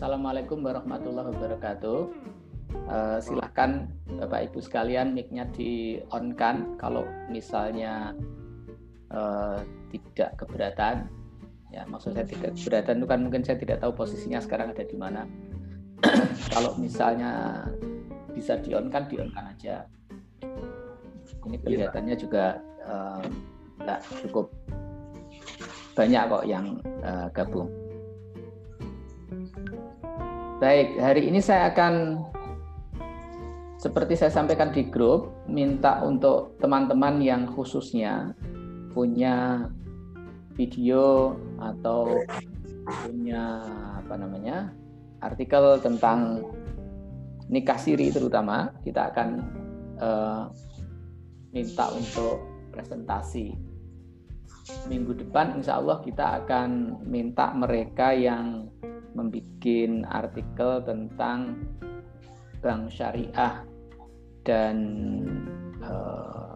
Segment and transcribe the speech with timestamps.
[0.00, 1.98] Assalamualaikum warahmatullahi wabarakatuh.
[2.88, 8.16] Uh, silahkan Bapak Ibu sekalian mic-nya di on kan kalau misalnya
[9.12, 9.60] uh,
[9.92, 11.04] tidak keberatan.
[11.68, 14.96] Ya, maksud saya tidak keberatan itu kan mungkin saya tidak tahu posisinya sekarang ada di
[14.96, 15.28] mana.
[16.56, 17.60] kalau misalnya
[18.32, 19.84] bisa di on kan di on kan aja.
[21.44, 22.56] Ini kelihatannya juga
[22.88, 23.20] uh,
[24.24, 24.48] cukup
[25.92, 27.79] banyak kok yang uh, gabung.
[30.60, 32.20] Baik, hari ini saya akan
[33.80, 38.36] seperti saya sampaikan di grup, minta untuk teman-teman yang khususnya
[38.92, 39.64] punya
[40.52, 42.12] video atau
[42.84, 43.64] punya
[44.04, 44.68] apa namanya
[45.24, 46.44] artikel tentang
[47.48, 49.28] nikah siri terutama kita akan
[49.96, 50.44] uh,
[51.56, 52.36] minta untuk
[52.68, 53.56] presentasi.
[54.92, 58.68] Minggu depan insya Allah kita akan minta mereka yang
[59.14, 59.66] membuat
[60.10, 61.58] artikel tentang
[62.60, 63.64] bank syariah
[64.44, 64.76] dan
[65.80, 66.52] uh,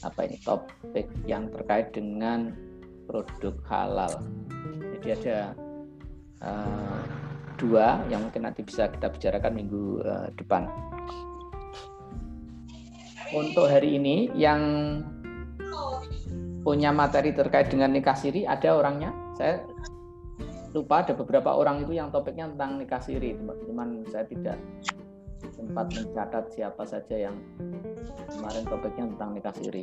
[0.00, 2.54] apa ini topik yang terkait dengan
[3.04, 4.12] produk halal.
[4.96, 5.38] Jadi ada
[6.40, 7.02] uh,
[7.60, 10.64] dua yang mungkin nanti bisa kita bicarakan minggu uh, depan.
[13.30, 14.62] Untuk hari ini yang
[16.60, 19.14] punya materi terkait dengan nikah siri ada orangnya.
[19.38, 19.62] Saya
[20.70, 23.34] lupa ada beberapa orang itu yang topiknya tentang nikah siri
[23.66, 24.54] cuman saya tidak
[25.50, 27.36] sempat mencatat siapa saja yang
[28.30, 29.82] kemarin topiknya tentang nikah siri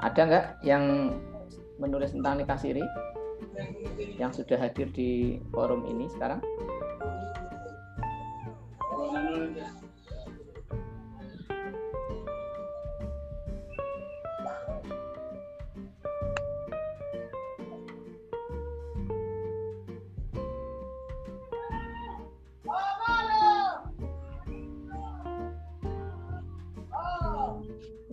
[0.00, 1.12] ada nggak yang
[1.76, 2.84] menulis tentang nikah siri
[4.16, 6.40] yang sudah hadir di forum ini sekarang?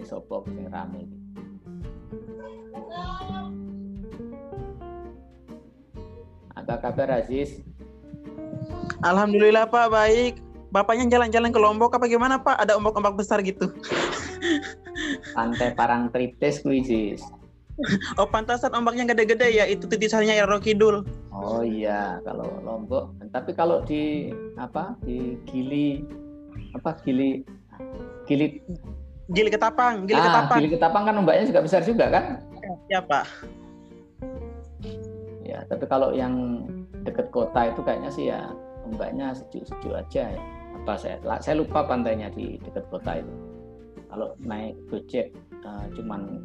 [0.08, 1.18] Sopo sing rame iki.
[6.56, 7.60] Apa kabar Aziz?
[9.04, 10.34] Alhamdulillah Pak baik.
[10.68, 12.60] Bapaknya jalan-jalan ke Lombok apa gimana Pak?
[12.60, 13.72] Ada ombak-ombak besar gitu.
[15.36, 17.24] Pantai Parang Tritis kuisis.
[18.18, 21.06] Oh pantasan ombaknya gede-gede ya itu titisannya Ero Kidul.
[21.30, 23.14] Oh iya kalau Lombok.
[23.30, 26.02] Tapi kalau di apa di Gili
[26.74, 27.46] apa Gili
[28.26, 28.60] Gili
[29.28, 30.58] Gili Ketapang, Gili ah, Ketapang.
[30.64, 32.26] Gili Ketapang kan ombaknya juga besar juga kan?
[32.88, 33.28] Ya, Pak.
[35.44, 36.64] Ya, tapi kalau yang
[37.04, 38.52] dekat kota itu kayaknya sih ya
[38.88, 40.42] ombaknya sejuk-sejuk aja ya.
[40.84, 43.34] Apa saya saya lupa pantainya di dekat kota itu.
[44.08, 45.36] Kalau naik Gojek
[45.68, 46.40] uh, cuman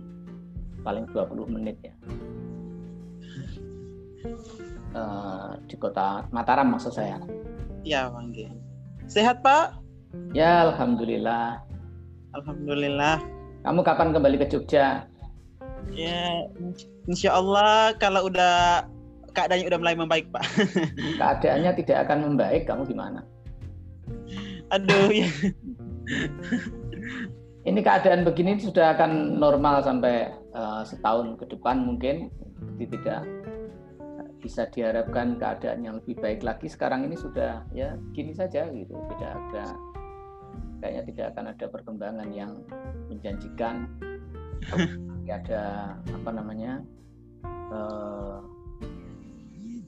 [0.82, 1.94] paling 20 menit ya.
[4.92, 7.22] Uh, di kota Mataram maksud saya.
[7.86, 8.34] Ya, Bang.
[9.10, 9.78] Sehat, Pak?
[10.30, 11.71] Ya, alhamdulillah.
[12.32, 13.20] Alhamdulillah.
[13.62, 15.06] Kamu kapan kembali ke Jogja?
[15.92, 16.48] Ya,
[17.04, 18.88] insya Allah kalau udah
[19.36, 20.44] keadaannya udah mulai membaik, Pak.
[21.20, 23.20] Keadaannya tidak akan membaik, kamu gimana?
[24.72, 25.28] Aduh, ya.
[27.68, 32.26] Ini keadaan begini sudah akan normal sampai uh, setahun ke depan mungkin.
[32.74, 33.22] Jadi tidak
[34.42, 36.66] bisa diharapkan keadaan yang lebih baik lagi.
[36.66, 39.78] Sekarang ini sudah ya gini saja gitu, tidak ada
[40.82, 42.52] kayaknya tidak akan ada perkembangan yang
[43.06, 43.86] menjanjikan.
[45.22, 46.82] Ada apa namanya
[47.46, 48.38] eh,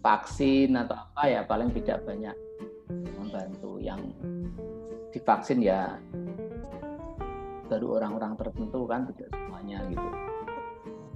[0.00, 2.32] vaksin atau apa ya paling tidak banyak
[3.18, 3.82] membantu.
[3.82, 4.14] Yang
[5.10, 5.98] divaksin ya
[7.68, 10.08] baru orang-orang tertentu kan tidak semuanya gitu.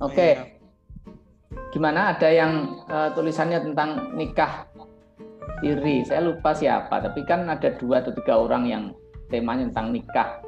[0.03, 0.15] Oke.
[0.15, 0.33] Okay.
[0.35, 0.43] Iya.
[1.69, 2.17] gimana?
[2.17, 2.53] Ada yang
[2.89, 4.67] uh, tulisannya tentang nikah
[5.61, 6.05] iri.
[6.07, 8.85] Saya lupa siapa tapi kan ada dua atau tiga orang yang
[9.29, 10.41] temanya tentang nikah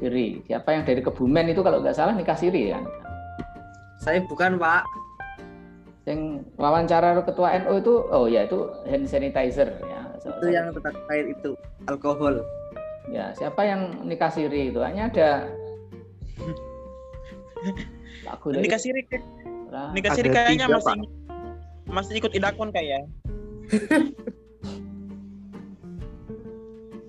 [0.00, 0.40] siri.
[0.48, 2.84] Siapa yang dari Kebumen itu kalau nggak salah nikah siri kan?
[4.00, 4.84] Saya bukan Pak.
[6.04, 10.00] Yang wawancara ketua NU itu, oh ya itu hand sanitizer ya.
[10.20, 11.56] So, itu yang terkait itu
[11.88, 12.44] alkohol.
[13.08, 15.48] Ya siapa yang nikah siri itu hanya ada.
[18.36, 19.04] Aku nikah siri
[19.96, 21.02] Nikah siri kayaknya masih
[21.90, 23.08] masih ikut idakon kayak.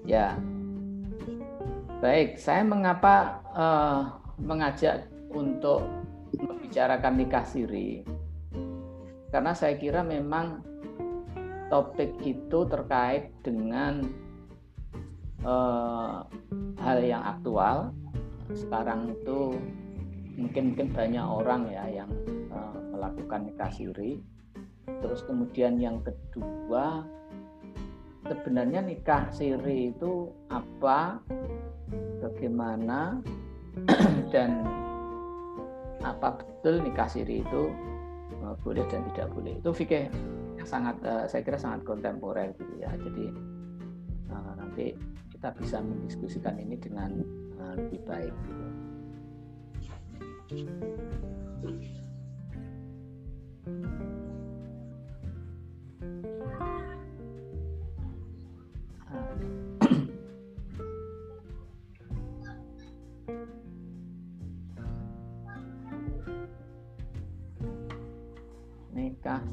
[0.08, 0.34] ya,
[2.04, 5.88] Baik, saya mengapa uh, mengajak untuk
[6.36, 8.04] membicarakan nikah siri?
[9.32, 10.60] Karena saya kira memang
[11.72, 14.04] topik itu terkait dengan
[15.48, 16.28] uh,
[16.84, 17.96] hal yang aktual
[18.52, 19.56] sekarang itu
[20.36, 22.12] mungkin mungkin banyak orang ya yang
[22.52, 24.20] uh, melakukan nikah siri.
[24.84, 27.08] Terus kemudian yang kedua
[28.28, 31.22] sebenarnya nikah siri itu apa,
[32.22, 33.22] bagaimana
[34.34, 34.66] dan
[36.06, 37.74] apa betul nikah siri itu
[38.46, 39.58] uh, boleh dan tidak boleh.
[39.60, 40.10] Itu fikih
[40.66, 42.90] sangat uh, saya kira sangat kontemporer gitu ya.
[42.94, 43.26] Jadi
[44.30, 44.94] uh, nanti
[45.34, 47.22] kita bisa mendiskusikan ini dengan
[47.76, 48.32] lebih baik.
[48.32, 48.66] Gitu.
[50.46, 50.70] nikah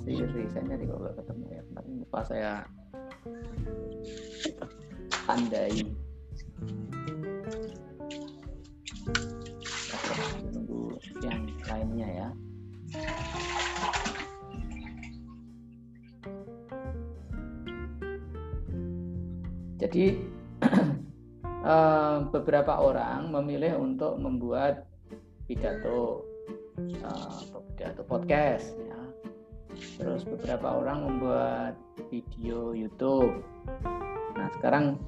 [0.05, 2.53] siri saya nyari kalau ketemu ya lupa saya
[5.25, 5.81] tandai.
[10.53, 10.93] Nunggu
[11.25, 12.29] yang lainnya ya.
[19.81, 20.05] Jadi
[21.73, 24.85] eh, beberapa orang memilih untuk membuat
[25.49, 26.29] pidato
[26.79, 27.41] uh,
[27.75, 28.77] pidato podcast
[29.99, 31.75] terus beberapa orang membuat
[32.11, 33.43] video YouTube.
[34.37, 34.99] Nah sekarang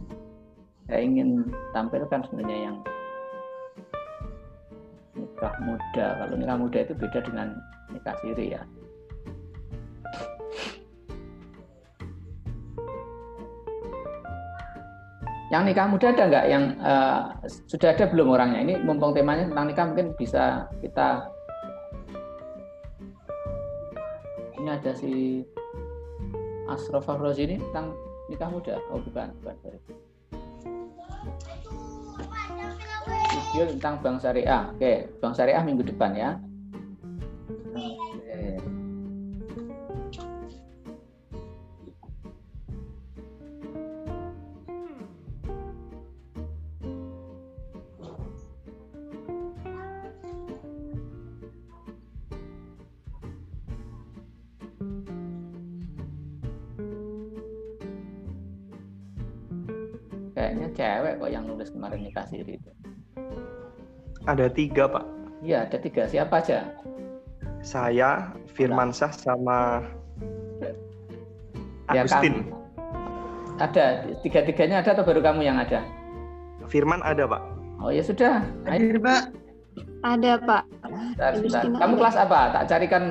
[0.84, 2.76] saya ingin tampilkan sebenarnya yang
[5.16, 6.06] nikah muda.
[6.20, 7.48] Kalau nikah muda itu beda dengan
[7.90, 8.62] nikah siri ya.
[15.52, 17.20] Yang nikah muda ada nggak yang uh,
[17.70, 18.58] sudah ada belum orangnya?
[18.64, 21.30] Ini mumpung temanya tentang nikah mungkin bisa kita
[24.64, 25.44] ini ada si
[26.64, 27.92] Asrof Rozi ini tentang
[28.32, 28.80] nikah muda?
[28.88, 29.56] Oh bukan bukan
[33.52, 34.72] video tentang bank syariah.
[34.72, 36.30] Oke bank syariah minggu depan ya
[60.74, 62.70] cewek kok yang nulis kemarin nikah siri itu.
[64.26, 65.04] Ada tiga pak.
[65.40, 66.08] Iya ada tiga.
[66.10, 66.68] Siapa aja?
[67.64, 69.80] Saya, Firman Syah sama
[70.60, 72.44] ya, Agustin.
[72.44, 72.62] Kamu.
[73.54, 73.84] Ada
[74.20, 75.80] tiga-tiganya ada atau baru kamu yang ada?
[76.68, 77.42] Firman ada pak.
[77.80, 78.44] Oh ya sudah.
[78.68, 79.32] Hadir pak.
[80.04, 80.62] Ada pak.
[80.84, 81.62] Bentar, bentar.
[81.80, 82.40] Kamu kelas apa?
[82.52, 83.04] Tak carikan.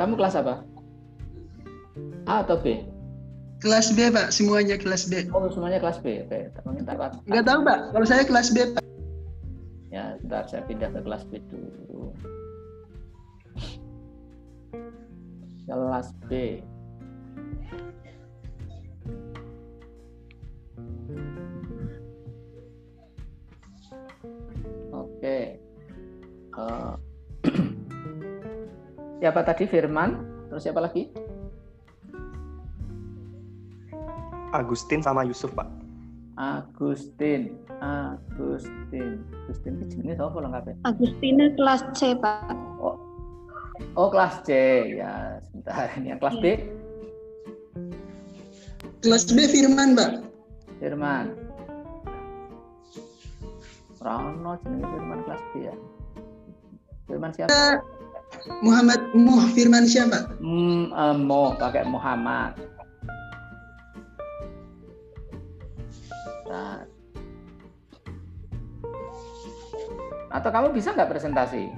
[0.00, 0.54] Kamu kelas apa?
[2.24, 2.89] A atau B?
[3.60, 4.32] Kelas B, Pak.
[4.32, 5.28] Semuanya kelas B.
[5.36, 6.24] Oh, semuanya kelas B.
[6.24, 7.20] Oke, tak Pak.
[7.28, 7.78] Enggak tahu, Pak.
[7.92, 8.84] Kalau saya kelas B, Pak.
[9.92, 12.16] Ya, sebentar saya pindah ke kelas B dulu.
[15.68, 16.64] Kelas B.
[24.90, 25.60] Oke.
[26.56, 26.96] Uh,
[29.20, 30.24] siapa tadi Firman?
[30.48, 31.12] Terus siapa lagi?
[34.50, 35.66] Agustin sama Yusuf pak.
[36.34, 39.22] Agustin Agustin.
[39.46, 42.54] Agustin itu jenis apa lengkapnya Agustina kelas C pak.
[42.82, 42.98] Oh.
[43.94, 44.50] Oh kelas C.
[44.98, 45.86] Ya sebentar.
[45.94, 46.44] Ini yang kelas B?
[49.04, 50.26] Kelas B Firman pak.
[50.82, 51.36] Firman.
[54.00, 55.74] Rano jenis Firman kelas B ya?
[57.06, 57.84] Firman siapa?
[58.64, 60.30] Muhammad Muh Firman siapa?
[60.40, 62.54] Hmm, uh, Mo pakai Muhammad
[66.50, 66.82] Nah.
[70.34, 71.70] Atau kamu bisa nggak presentasi?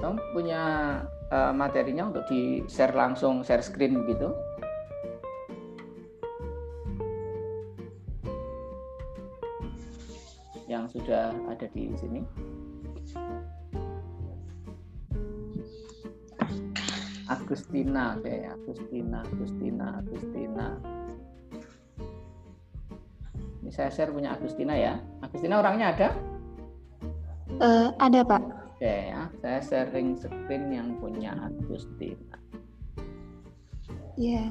[0.00, 0.62] Kamu punya
[1.34, 4.30] uh, materinya untuk di share langsung, share screen begitu?
[10.70, 12.22] Yang sudah ada di sini.
[17.30, 20.66] Agustina, oke, Agustina, Agustina, Agustina.
[23.70, 24.98] Ini saya share punya Agustina ya.
[25.22, 26.08] Agustina orangnya ada?
[27.62, 28.42] Uh, ada Pak.
[28.74, 32.34] Oke ya, saya sharing screen yang punya Agustina.
[34.18, 34.50] Iya.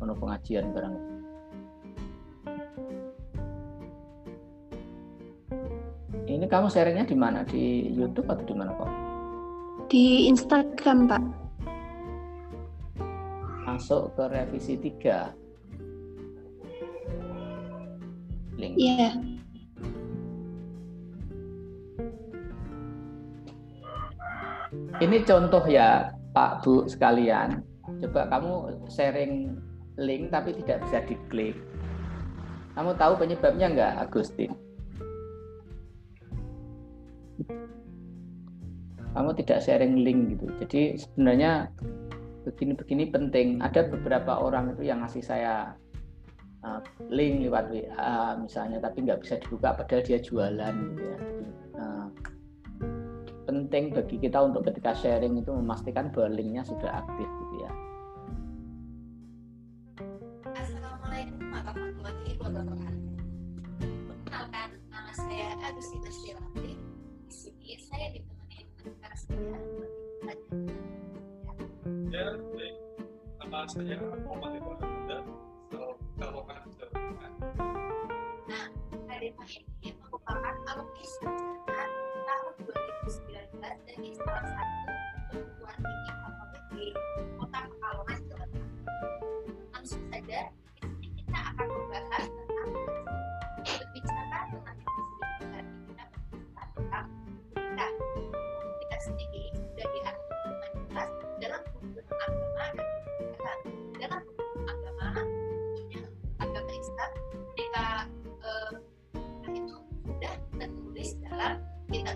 [0.00, 1.15] Penuh pengajian barang.
[6.46, 7.42] Ini kamu sharingnya di mana?
[7.42, 8.86] Di YouTube atau di mana kok?
[9.90, 11.22] Di Instagram, Pak.
[13.66, 15.34] Masuk ke revisi 3.
[18.62, 18.78] Link.
[18.78, 19.10] Iya.
[25.02, 27.58] Ini contoh ya Pak Bu sekalian.
[28.06, 29.50] Coba kamu sharing
[29.98, 31.58] link tapi tidak bisa diklik.
[32.78, 34.54] Kamu tahu penyebabnya nggak, Agustin?
[39.16, 40.44] Kamu tidak sharing link gitu.
[40.60, 41.72] Jadi sebenarnya
[42.44, 43.64] begini-begini penting.
[43.64, 45.72] Ada beberapa orang itu yang ngasih saya
[46.60, 51.18] uh, link lewat WA misalnya, tapi nggak bisa dibuka padahal dia jualan gitu ya.
[51.80, 52.06] Uh,
[53.48, 57.72] penting bagi kita untuk ketika sharing itu memastikan bahwa linknya sudah aktif gitu ya.
[60.52, 63.00] Assalamualaikum warahmatullahi wabarakatuh.
[63.80, 66.76] Perkenalkan nama saya Agustina Stilati.
[67.26, 68.35] Di sini saya saya.
[72.10, 72.74] Ya, baik.
[74.80, 75.18] Muda.
[76.16, 76.62] Kalau kan
[78.46, 78.64] Nah,
[79.82, 80.54] ini merupakan
[81.02, 81.84] sarjana
[82.26, 84.90] tahun 2019 dari salah satu
[85.34, 86.94] perguruan tinggi favorit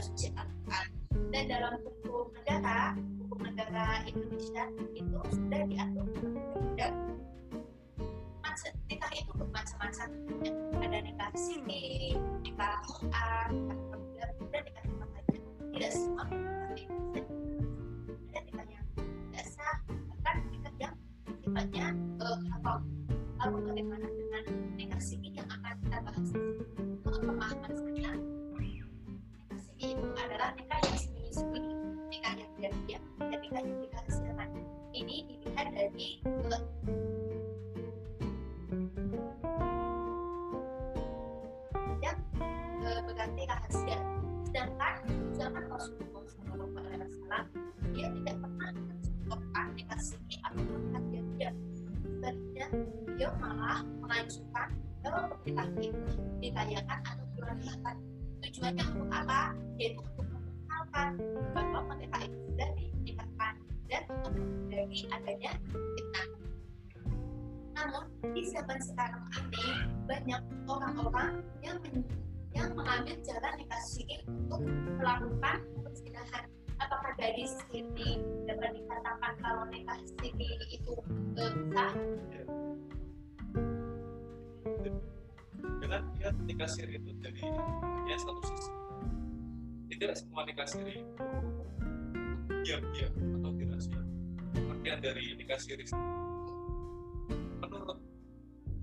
[0.00, 0.88] suci Al-Quran
[1.30, 4.64] dan dalam hukum negara hukum negara Indonesia
[4.96, 6.08] itu sudah diatur.
[6.74, 6.92] Dan
[8.90, 10.08] nikah itu bermacam-macam.
[10.80, 13.50] Ada nikah siri nikah Quran
[14.50, 15.40] dan nikah nikah lainnya
[15.70, 18.84] tidak semua ada nikah yang
[19.30, 20.94] tidak sah bahkan nikah yang
[21.40, 21.86] sifatnya
[22.20, 22.72] eh, apa
[23.40, 26.30] lalu bagaimana dengan nikah siri yang akan kita bahas.
[27.20, 28.12] Pemahaman saya
[55.48, 55.90] itu
[56.40, 57.96] dirayakan atau dirayakan
[58.44, 59.40] tujuannya untuk apa?
[59.80, 61.10] Yaitu untuk memperkenalkan
[61.52, 62.70] bahwa mereka itu sudah
[63.90, 66.28] dan untuk menghindari adanya fitnah.
[67.74, 69.74] Namun di zaman sekarang ini
[70.06, 71.32] banyak orang-orang
[71.66, 71.78] yang
[72.54, 74.62] yang mengambil jalan siri untuk
[74.98, 76.44] melakukan perzinahan
[76.82, 78.18] apakah dari sini
[78.48, 80.94] dapat dikatakan kalau nikah siri itu
[81.38, 81.94] eh, sah
[85.80, 87.42] dengan dia nikah siri itu jadi
[88.06, 88.72] ya satu sisi.
[89.90, 91.02] Tidak semua nikah siri
[92.60, 94.00] diam-diam atau dirahasia
[94.54, 95.84] artian dari nikah siri
[97.60, 97.98] menurut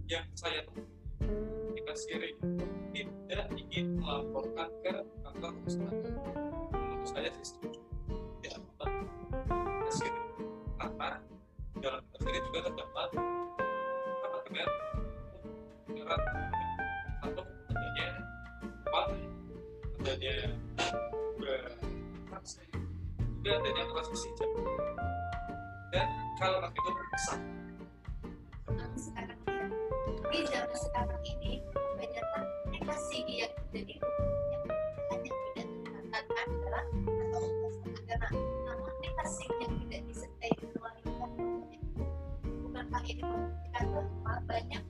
[0.09, 0.85] yang saya temui
[1.77, 2.33] nikah siri
[3.27, 5.93] tidak ingin melaporkan ke kantor usaha
[6.73, 7.79] menurut saya sih setuju.
[8.41, 8.85] Tidak apa
[9.51, 10.21] nikah siri
[10.81, 11.09] karena
[11.77, 14.63] dalam nikah siri juga terdapat apa
[16.07, 16.66] atau
[17.77, 18.07] adanya
[18.89, 19.01] apa
[20.01, 20.33] adanya
[23.37, 24.49] juga adanya transaksi jam
[25.93, 26.07] dan
[26.41, 26.89] kalau nanti itu
[29.45, 29.65] ya,
[30.27, 32.43] di zaman sekarang ini kebanyakan
[32.73, 33.93] nikah siri yang yang
[35.13, 37.43] hanya tidak terkatakan dalam atau
[37.93, 38.29] agama
[38.65, 38.91] namun
[39.27, 40.51] siri yang tidak disertai
[42.67, 44.83] bukankah ini membuktikan bahwa banyak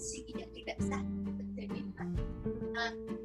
[0.00, 1.19] siri yang tidak sah
[2.80, 3.19] nah,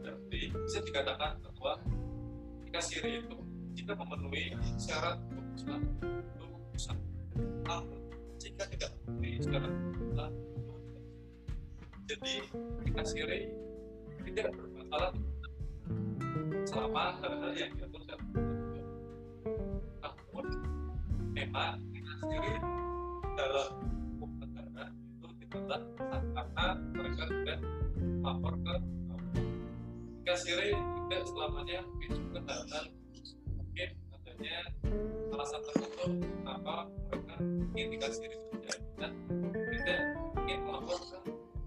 [0.00, 1.72] berarti bisa dikatakan bahwa
[2.66, 3.36] jika siri itu
[3.76, 5.80] jika memenuhi syarat keputusan
[6.38, 6.96] keputusan
[7.68, 7.76] A
[8.40, 10.32] jika tidak memenuhi syarat keputusan
[12.08, 12.32] jadi
[12.82, 13.40] jika siri
[14.26, 15.12] tidak bermasalah
[16.66, 18.28] selama hal-hal yang diatur dalam
[20.00, 20.46] namun
[21.34, 22.54] memang jika siri
[23.34, 23.70] dalam
[24.18, 27.58] hukum negara itu ditolak karena mereka sudah
[28.22, 28.74] lapor ke
[30.20, 32.84] jika siri tidak selamanya menunjukkan hal-hal
[33.56, 34.56] mungkin adanya
[35.32, 36.74] alasan tertentu kenapa
[37.08, 37.34] mereka
[37.72, 38.36] ingin dikasih diri
[39.00, 39.12] dan
[39.48, 40.00] tidak
[40.44, 41.18] ingin melapor ke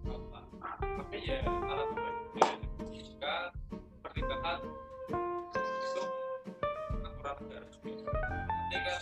[0.05, 0.39] apa.
[0.69, 2.49] Tapi ya alat baiknya
[2.93, 3.35] jika
[4.05, 4.61] pernikahan
[5.09, 6.03] itu
[7.09, 7.89] aturan negara juga
[8.69, 8.95] ketika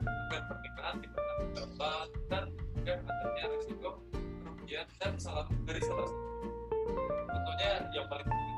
[0.00, 0.96] agar pernikahan
[1.52, 2.44] terlambat dan
[2.80, 3.90] agar adanya risiko
[4.40, 6.24] kerugian dan salah dari salah satu.
[7.28, 8.57] Contohnya yang paling penting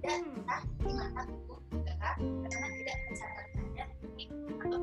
[0.00, 3.84] tidak sah di mata hukum negara karena tidak mencatatkannya
[4.60, 4.80] atau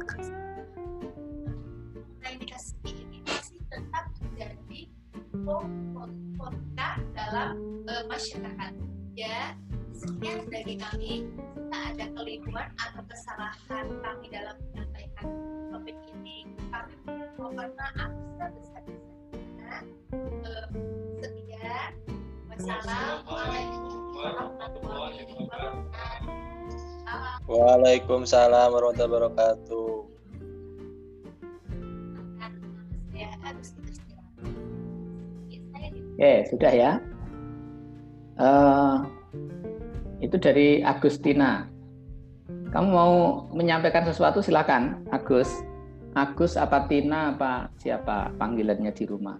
[2.62, 4.82] siri ini masih tetap menjadi
[6.38, 7.52] kontra dalam
[7.90, 8.74] eh, masyarakat
[9.18, 9.58] ya
[9.98, 11.26] sekian dari kami
[11.58, 15.28] jika ada keliruan atau kesalahan kami dalam menyampaikan
[15.74, 16.94] topik ini kami
[17.42, 19.08] mohon maaf sebesar-besarnya
[20.48, 20.68] Eh,
[21.20, 21.92] sekian
[22.48, 24.07] wassalamualaikum
[27.48, 29.90] Waalaikumsalam warahmatullahi wabarakatuh.
[36.18, 36.92] Oke, sudah ya.
[38.42, 38.96] Eh,
[40.26, 41.70] itu dari Agustina.
[42.74, 43.14] Kamu mau
[43.54, 45.48] menyampaikan sesuatu silakan, Agus.
[46.18, 49.38] Agus apa Tina apa siapa panggilannya di rumah?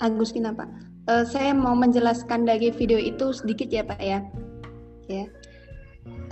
[0.00, 0.87] Agustina Pak.
[1.08, 4.20] Eh, saya mau menjelaskan dari video itu sedikit ya Pak ya.
[5.08, 5.24] Ya.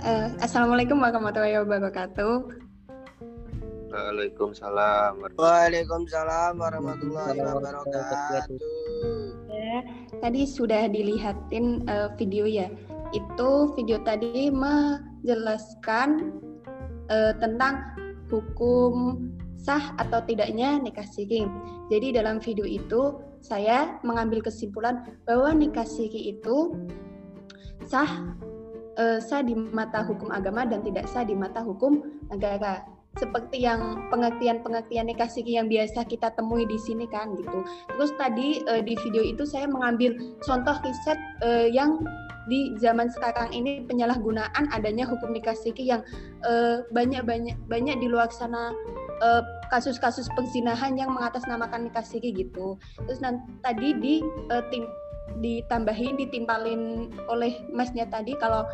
[0.05, 2.45] Eh, Assalamualaikum warahmatullahi wabarakatuh.
[3.89, 5.17] Waalaikumsalam.
[5.33, 8.53] Waalaikumsalam warahmatullahi wabarakatuh.
[9.49, 9.81] Ya,
[10.21, 12.69] tadi sudah dilihatin eh, video ya.
[13.17, 16.37] Itu video tadi menjelaskan
[17.09, 17.81] eh, tentang
[18.29, 19.25] hukum
[19.57, 21.49] sah atau tidaknya nikah siri.
[21.89, 26.75] Jadi dalam video itu saya mengambil kesimpulan bahwa nikah siri itu
[27.87, 28.35] sah
[28.99, 32.83] eh, sah di mata hukum agama dan tidak sah di mata hukum negara.
[33.17, 37.65] Seperti yang pengertian-pengertian nikah siri yang biasa kita temui di sini kan gitu.
[37.95, 42.03] Terus tadi eh, di video itu saya mengambil contoh riset eh, yang
[42.47, 46.03] di zaman sekarang ini penyalahgunaan adanya hukum nikah siri yang
[46.45, 48.75] eh, banyak-banyak banyak di luar sana
[49.23, 52.79] eh, kasus-kasus perzinahan yang mengatasnamakan nikah siri gitu.
[53.07, 54.13] Terus nanti tadi di
[54.51, 54.87] eh, tim
[55.37, 58.65] ditambahin ditimpalin oleh masnya tadi kalau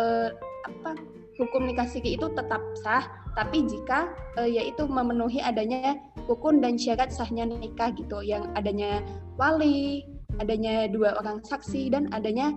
[0.00, 0.32] eh,
[0.66, 0.96] apa
[1.38, 3.06] hukum nikah siri itu tetap sah
[3.38, 5.94] tapi jika eh, yaitu memenuhi adanya
[6.26, 9.04] rukun dan syarat sahnya nikah gitu yang adanya
[9.38, 10.02] wali
[10.42, 12.54] adanya dua orang saksi dan adanya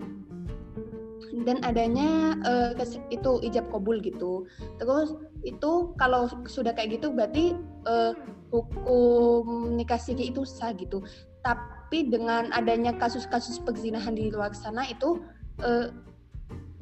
[1.48, 2.36] dan adanya
[2.76, 4.46] kes- itu ijab kabul gitu.
[4.78, 8.14] Terus itu kalau sudah kayak gitu berarti eh,
[8.54, 11.02] hukum nikah siri itu sah gitu.
[11.42, 15.24] Tapi dengan adanya kasus-kasus perzinahan di luar sana itu
[15.64, 15.90] eh,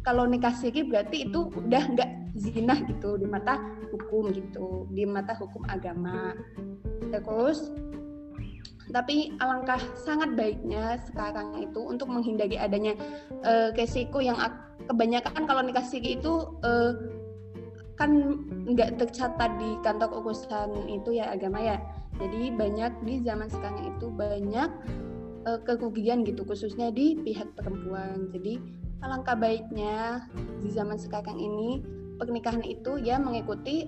[0.03, 3.59] kalau nikah siri berarti itu udah nggak zina gitu di mata
[3.91, 6.35] hukum gitu di mata hukum agama.
[7.09, 7.73] Terus
[8.89, 12.97] tapi alangkah sangat baiknya sekarang itu untuk menghindari adanya
[13.45, 16.91] eh, resiko yang ak- kebanyakan kalau nikah siri itu eh,
[17.99, 18.11] kan
[18.65, 21.77] nggak tercatat di kantor urusan itu ya agama ya.
[22.17, 24.69] Jadi banyak di zaman sekarang itu banyak
[25.45, 28.33] eh, kerugian gitu khususnya di pihak perempuan.
[28.33, 28.57] Jadi
[29.05, 30.25] alangkah baiknya
[30.65, 31.85] di zaman sekarang ini
[32.17, 33.85] pernikahan itu ya mengikuti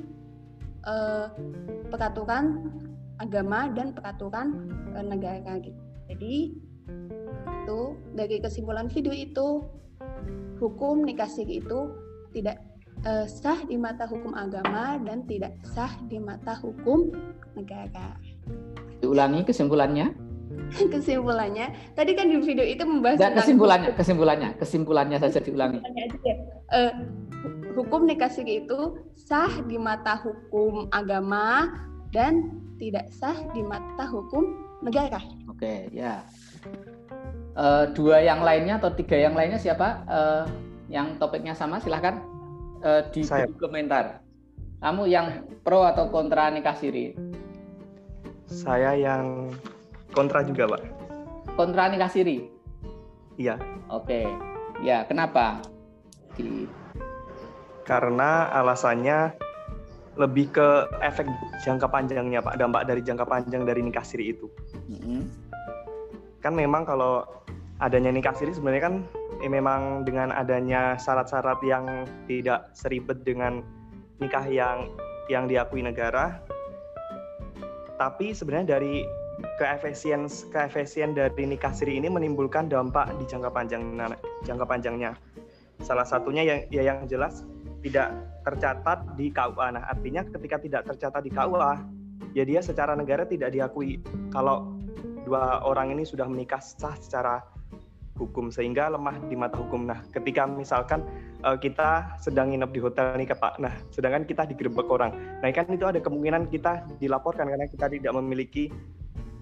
[0.85, 1.27] eh,
[1.89, 2.69] peraturan
[3.21, 5.77] agama dan peraturan eh, negara gitu.
[6.09, 6.35] Jadi
[7.61, 9.61] Itu dari kesimpulan video itu
[10.57, 11.93] hukum nikah siri itu
[12.33, 12.57] tidak
[13.05, 17.13] uh, sah di mata hukum agama dan tidak sah di mata hukum
[17.53, 18.17] negara.
[18.99, 20.13] Diulangi kesimpulannya?
[20.93, 25.79] kesimpulannya, tadi kan di video itu membahas Nggak, kesimpulannya, kesimpulannya, kesimpulannya saja diulangi.
[26.71, 26.91] Uh,
[27.75, 31.71] hukum nikah siri itu sah di mata hukum agama
[32.11, 35.21] dan tidak sah di mata hukum negara.
[35.45, 36.25] Oke, ya.
[37.53, 40.01] Uh, dua yang lainnya atau tiga yang lainnya siapa?
[40.09, 40.43] Uh,
[40.89, 42.25] yang topiknya sama, silahkan
[42.81, 43.45] uh, di Saya.
[43.61, 44.25] komentar.
[44.81, 47.13] Kamu yang pro atau kontra nikah siri?
[48.49, 49.53] Saya yang
[50.17, 50.81] kontra juga, Pak.
[51.53, 52.49] Kontra nikah siri?
[53.37, 53.61] Iya.
[53.93, 54.25] Oke.
[54.81, 55.61] Ya, kenapa?
[56.33, 56.65] Di...
[57.85, 59.37] Karena alasannya
[60.21, 60.67] lebih ke
[61.01, 61.25] efek
[61.65, 62.61] jangka panjangnya, Pak.
[62.61, 64.47] Dampak dari jangka panjang dari nikah siri itu.
[64.87, 65.21] Mm -hmm.
[66.41, 67.25] Kan memang kalau
[67.81, 68.95] adanya nikah siri sebenarnya kan
[69.41, 73.65] eh, memang dengan adanya syarat-syarat yang tidak seribet dengan
[74.21, 74.85] nikah yang
[75.33, 76.37] yang diakui negara
[77.97, 79.01] tapi sebenarnya dari
[79.57, 83.97] keefisien keefisien dari nikah siri ini menimbulkan dampak di jangka panjang
[84.45, 85.17] jangka panjangnya
[85.81, 87.41] salah satunya yang ya yang jelas
[87.81, 91.73] tidak tercatat di KUA nah artinya ketika tidak tercatat di KUA
[92.37, 93.99] ya dia secara negara tidak diakui
[94.31, 94.75] kalau
[95.25, 97.43] dua orang ini sudah menikah sah secara
[98.21, 99.89] hukum sehingga lemah di mata hukum.
[99.89, 101.01] Nah, ketika misalkan
[101.41, 105.41] uh, kita sedang nginep di hotel nih Pak, nah sedangkan kita digerebek orang.
[105.41, 108.69] Nah, kan itu ada kemungkinan kita dilaporkan karena kita tidak memiliki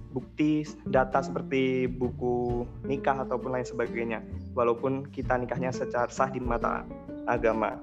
[0.10, 4.26] bukti data seperti buku nikah ataupun lain sebagainya
[4.58, 6.88] walaupun kita nikahnya secara sah di mata
[7.30, 7.78] agama.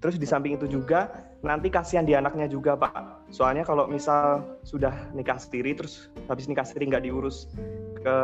[0.00, 1.12] Terus di samping itu juga
[1.44, 3.28] nanti kasihan di anaknya juga Pak.
[3.28, 7.52] Soalnya kalau misal sudah nikah sendiri terus habis nikah sendiri nggak diurus
[8.00, 8.16] ke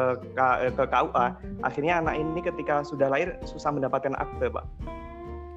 [0.73, 1.27] ke KUA,
[1.61, 4.65] akhirnya anak ini ketika sudah lahir susah mendapatkan akte, Pak.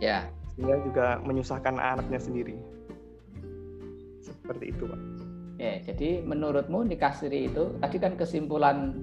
[0.04, 0.28] Ya.
[0.56, 2.60] Sehingga juga menyusahkan anaknya sendiri.
[4.20, 5.00] Seperti itu, Pak.
[5.56, 8.96] Ya, jadi menurutmu nikah siri itu tadi kan kesimpulan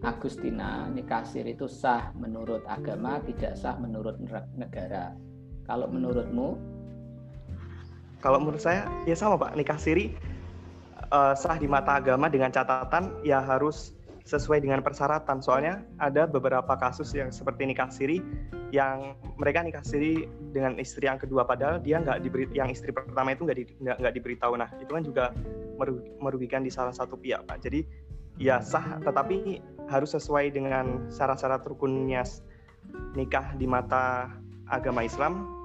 [0.00, 4.16] Agustina nikah siri itu sah menurut agama, tidak sah menurut
[4.56, 5.12] negara.
[5.70, 6.58] Kalau menurutmu?
[8.18, 10.10] Kalau menurut saya ya sama Pak, nikah siri
[11.14, 13.94] uh, sah di mata agama dengan catatan ya harus
[14.26, 15.38] sesuai dengan persyaratan.
[15.38, 18.18] Soalnya ada beberapa kasus yang seperti nikah siri
[18.70, 23.34] yang mereka nikah siri dengan istri yang kedua padahal dia nggak diberi yang istri pertama
[23.34, 24.54] itu nggak di, nggak, diberitahu.
[24.58, 25.24] Nah itu kan juga
[26.18, 27.62] merugikan di salah satu pihak pak.
[27.62, 27.82] Jadi
[28.38, 32.22] ya sah tetapi harus sesuai dengan syarat-syarat rukunnya
[33.18, 34.30] nikah di mata
[34.70, 35.59] agama Islam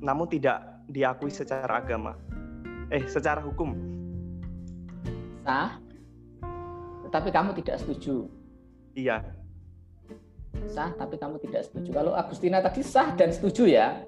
[0.00, 2.16] namun tidak diakui secara agama
[2.90, 3.76] eh secara hukum
[5.46, 5.78] sah
[7.10, 8.30] tapi kamu tidak setuju.
[8.94, 9.26] Iya.
[10.70, 11.90] Sah, tapi kamu tidak setuju.
[11.90, 14.06] Kalau Agustina tadi sah dan setuju ya.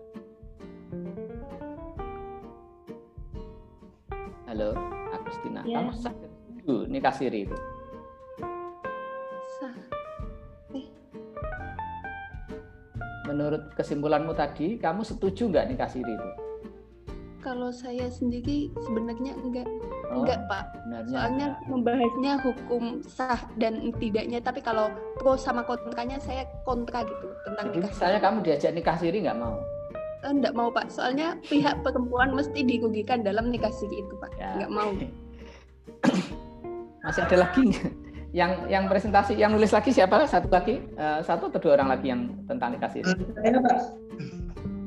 [4.46, 4.76] Halo,
[5.10, 5.82] Agustina, ya.
[5.82, 7.56] kamu sah dan setuju nikah siri itu?
[13.32, 16.30] Menurut kesimpulanmu tadi, kamu setuju nggak nikah siri itu?
[17.40, 19.66] Kalau saya sendiri sebenarnya enggak
[20.12, 20.64] Oh, Enggak Pak.
[20.84, 21.68] Benarnya Soalnya enggak.
[21.72, 24.44] membahasnya hukum sah dan tidaknya.
[24.44, 27.92] Tapi kalau pro sama kontranya saya kontra gitu tentang Jadi nikah.
[27.96, 29.56] Saya kamu diajak nikah siri nggak mau?
[30.20, 30.92] Enggak mau Pak.
[30.92, 34.30] Soalnya pihak perempuan mesti dirugikan dalam nikah siri itu Pak.
[34.36, 34.52] Ya.
[34.60, 34.90] Enggak mau.
[37.08, 37.64] Masih ada lagi
[38.32, 42.08] yang yang presentasi yang nulis lagi siapa satu lagi uh, satu atau dua orang lagi
[42.08, 43.78] yang tentang nikah siri saya pak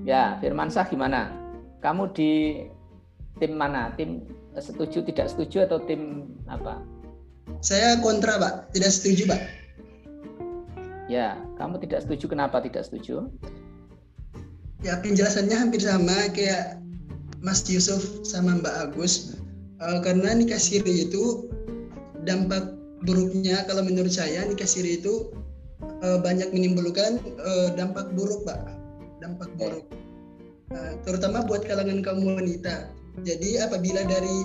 [0.01, 1.29] ya Firman Sah gimana
[1.85, 2.65] kamu di
[3.37, 4.25] tim mana tim
[4.61, 6.79] setuju tidak setuju atau tim apa?
[7.59, 8.73] Saya kontra, Pak.
[8.75, 9.41] Tidak setuju, Pak.
[11.05, 13.29] Ya, kamu tidak setuju kenapa tidak setuju?
[14.81, 16.81] Ya, penjelasannya hampir sama kayak
[17.41, 19.37] Mas Yusuf sama Mbak Agus.
[19.77, 21.51] Uh, karena nikah siri itu
[22.23, 22.73] dampak
[23.05, 25.31] buruknya kalau menurut saya nikah siri itu
[26.01, 28.59] uh, banyak menimbulkan uh, dampak buruk, Pak.
[29.21, 29.85] Dampak buruk.
[30.73, 32.89] Uh, terutama buat kalangan kaum wanita
[33.23, 34.43] jadi apabila dari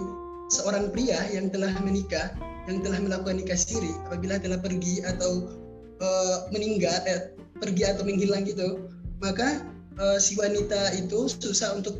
[0.52, 2.30] seorang pria yang telah menikah,
[2.70, 5.50] yang telah melakukan nikah siri, apabila telah pergi atau
[5.98, 8.86] uh, meninggal, eh, pergi atau menghilang gitu,
[9.18, 9.66] maka
[9.98, 11.98] uh, si wanita itu susah untuk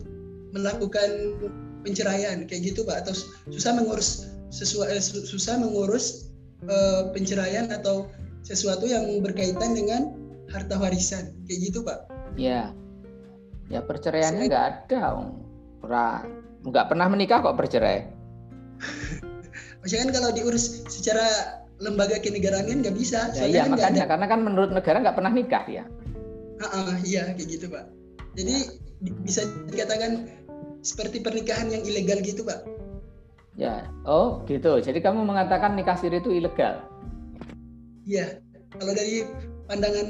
[0.55, 1.35] melakukan
[1.83, 3.14] penceraian kayak gitu pak, atau
[3.51, 6.30] susah mengurus sesuatu, eh, susah mengurus
[6.68, 8.11] uh, penceraian atau
[8.44, 10.12] sesuatu yang berkaitan dengan
[10.51, 12.09] harta warisan kayak gitu pak.
[12.35, 12.75] Iya,
[13.70, 15.29] ya perceraiannya nggak ada, om
[16.61, 18.05] nggak pernah menikah kok bercerai.
[19.81, 21.25] Maksudnya kan kalau diurus secara
[21.81, 23.33] lembaga kenegaraan kan nggak bisa.
[23.33, 25.85] Ya, iya kan makanya karena kan menurut negara nggak pernah nikah ya.
[26.61, 27.88] Ah, uh, iya kayak gitu pak.
[28.37, 28.57] Jadi
[29.01, 29.12] ya.
[29.25, 30.29] bisa dikatakan
[30.85, 32.61] seperti pernikahan yang ilegal gitu pak.
[33.59, 34.79] Ya, oh gitu.
[34.79, 36.87] Jadi kamu mengatakan nikah siri itu ilegal?
[38.07, 38.41] Iya.
[38.71, 39.27] Kalau dari
[39.67, 40.07] pandangan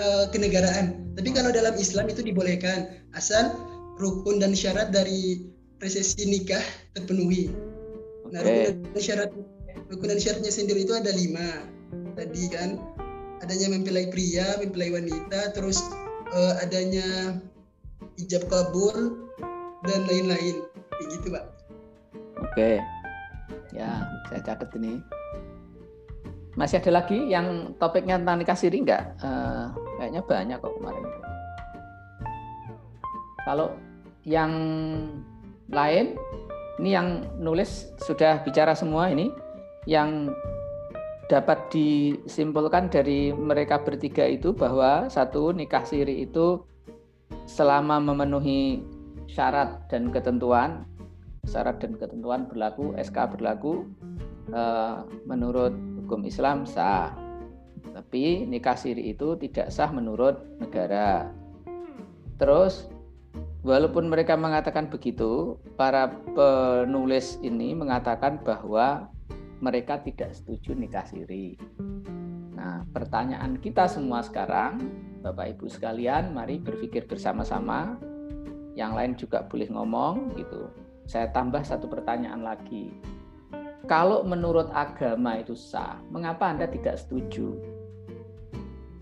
[0.00, 1.12] uh, kenegaraan.
[1.16, 3.52] Tapi kalau dalam Islam itu dibolehkan asal
[4.00, 5.48] rukun dan syarat dari
[5.84, 6.62] resesi nikah
[6.96, 7.52] terpenuhi.
[8.28, 8.32] Okay.
[8.32, 9.30] Nah, rukun dan syarat
[9.92, 11.68] rukun dan syaratnya sendiri itu ada lima.
[12.16, 12.80] Tadi kan
[13.44, 15.80] adanya mempelai pria, mempelai wanita, terus
[16.32, 17.36] uh, adanya
[18.16, 19.28] ijab kabul
[19.84, 20.64] dan lain-lain.
[21.02, 21.44] Begitu, Pak.
[22.40, 22.80] Oke.
[23.72, 25.00] Ya, saya catat ini.
[26.52, 29.16] Masih ada lagi yang topiknya tentang nikah siri enggak?
[29.24, 31.04] Uh, kayaknya banyak kok kemarin.
[33.42, 33.68] Kalau
[34.22, 34.52] yang
[35.72, 36.14] lain
[36.78, 39.32] ini yang nulis sudah bicara semua ini
[39.88, 40.30] yang
[41.26, 46.60] dapat disimpulkan dari mereka bertiga itu bahwa satu nikah siri itu
[47.48, 48.84] selama memenuhi
[49.32, 50.84] syarat dan ketentuan
[51.46, 53.86] syarat dan ketentuan berlaku SK berlaku
[54.50, 55.74] eh, menurut
[56.04, 57.14] hukum Islam sah
[57.92, 61.28] tapi nikah siri itu tidak sah menurut negara
[62.38, 62.92] terus
[63.62, 69.06] Walaupun mereka mengatakan begitu, para penulis ini mengatakan bahwa
[69.62, 71.54] mereka tidak setuju nikah siri.
[72.58, 74.82] Nah, pertanyaan kita semua sekarang,
[75.22, 77.94] Bapak Ibu sekalian, mari berpikir bersama-sama.
[78.74, 80.66] Yang lain juga boleh ngomong gitu.
[81.06, 82.94] Saya tambah satu pertanyaan lagi.
[83.90, 87.58] Kalau menurut agama itu sah, mengapa Anda tidak setuju?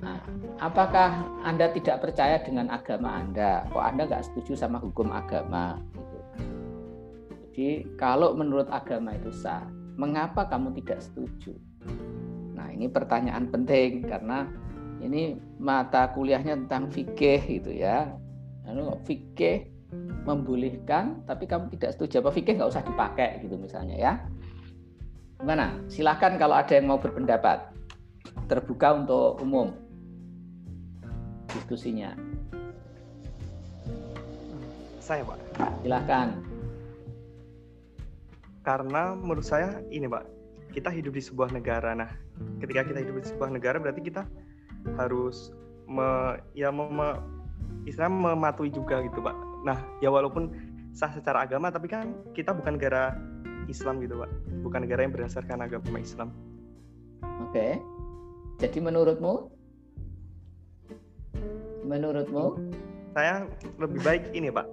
[0.01, 0.25] Nah,
[0.57, 3.69] apakah Anda tidak percaya dengan agama Anda?
[3.69, 5.77] Kok Anda nggak setuju sama hukum agama?
[5.93, 6.19] Gitu.
[7.45, 9.69] Jadi kalau menurut agama itu sah,
[10.01, 11.53] mengapa kamu tidak setuju?
[12.57, 14.49] Nah ini pertanyaan penting karena
[15.01, 18.09] ini mata kuliahnya tentang fikih gitu ya.
[18.65, 19.70] Lalu fikih
[20.25, 24.13] membolehkan, tapi kamu tidak setuju apa fikih nggak usah dipakai gitu misalnya ya.
[25.41, 25.81] Gimana?
[25.89, 27.73] Silahkan kalau ada yang mau berpendapat.
[28.45, 29.73] Terbuka untuk umum
[31.49, 32.13] diskusinya.
[35.01, 35.39] Saya, Pak.
[35.83, 36.29] Silahkan.
[38.61, 40.29] Karena menurut saya ini, Pak,
[40.77, 41.97] kita hidup di sebuah negara.
[41.97, 42.11] Nah,
[42.61, 44.29] ketika kita hidup di sebuah negara berarti kita
[45.01, 45.51] harus
[45.89, 47.09] me, ya me, me,
[47.89, 49.50] istilah mematuhi juga gitu, Pak.
[49.67, 50.53] Nah, ya walaupun
[50.91, 53.15] sah secara agama tapi kan kita bukan negara
[53.71, 54.31] Islam gitu, Pak.
[54.67, 56.35] Bukan negara yang berdasarkan agama Islam.
[57.49, 57.79] Oke.
[58.61, 59.61] Jadi menurutmu
[61.91, 62.61] menurutmu?
[63.17, 63.49] Saya
[63.83, 64.67] lebih baik ini, Pak.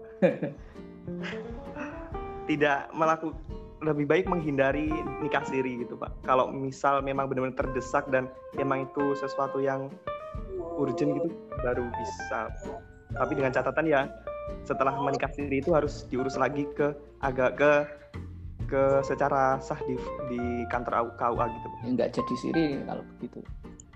[2.46, 3.36] Tidak melakukan
[3.78, 4.90] lebih baik menghindari
[5.22, 6.10] nikah siri gitu, Pak.
[6.26, 9.90] Kalau misal memang benar-benar terdesak dan memang itu sesuatu yang
[10.78, 11.30] urgent gitu
[11.62, 12.50] baru bisa.
[13.14, 14.02] Tapi dengan catatan ya
[14.68, 16.92] setelah menikah siri itu harus diurus lagi ke
[17.24, 17.72] agak ke
[18.68, 19.96] ke secara sah di
[20.28, 21.68] di kantor KUA gitu.
[21.88, 23.40] Enggak jadi siri kalau begitu.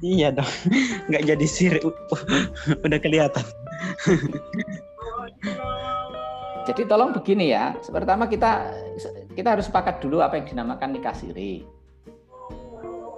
[0.02, 0.50] Iya dong,
[1.14, 1.78] nggak jadi sir,
[2.82, 3.46] udah kelihatan.
[6.62, 8.70] Jadi tolong begini ya, pertama kita
[9.34, 11.66] kita harus sepakat dulu apa yang dinamakan nikah siri.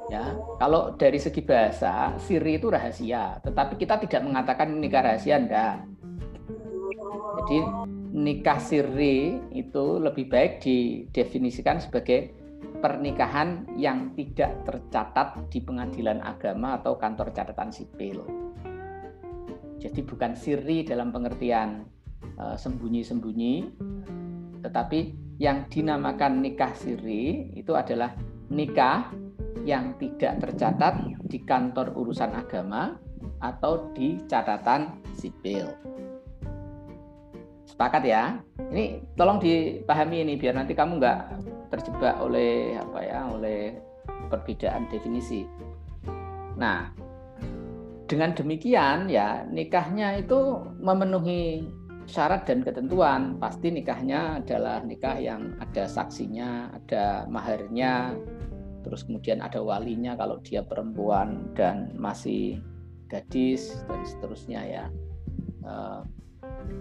[0.07, 0.31] Ya,
[0.63, 5.83] kalau dari segi bahasa siri itu rahasia, tetapi kita tidak mengatakan nikah rahasia enggak.
[7.33, 7.57] Jadi
[8.13, 12.29] nikah siri itu lebih baik didefinisikan sebagai
[12.79, 18.23] pernikahan yang tidak tercatat di pengadilan agama atau kantor catatan sipil.
[19.81, 21.83] Jadi bukan siri dalam pengertian
[22.39, 23.55] uh, sembunyi-sembunyi,
[24.63, 24.99] tetapi
[25.41, 28.15] yang dinamakan nikah siri itu adalah
[28.47, 29.11] nikah
[29.67, 32.95] yang tidak tercatat di kantor urusan agama
[33.39, 35.67] atau di catatan sipil.
[37.73, 38.37] Sepakat ya?
[38.69, 41.19] Ini tolong dipahami ini biar nanti kamu nggak
[41.73, 43.73] terjebak oleh apa ya oleh
[44.29, 45.41] perbedaan definisi.
[46.53, 46.93] Nah,
[48.05, 51.65] dengan demikian ya nikahnya itu memenuhi
[52.05, 53.41] syarat dan ketentuan.
[53.41, 58.13] Pasti nikahnya adalah nikah yang ada saksinya, ada maharnya,
[58.85, 62.61] terus kemudian ada walinya kalau dia perempuan dan masih
[63.09, 64.85] gadis dan seterusnya ya.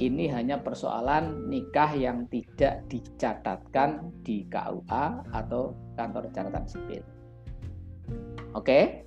[0.03, 7.03] Ini hanya persoalan nikah yang tidak dicatatkan di KUA atau kantor catatan sipil.
[8.59, 9.07] Oke?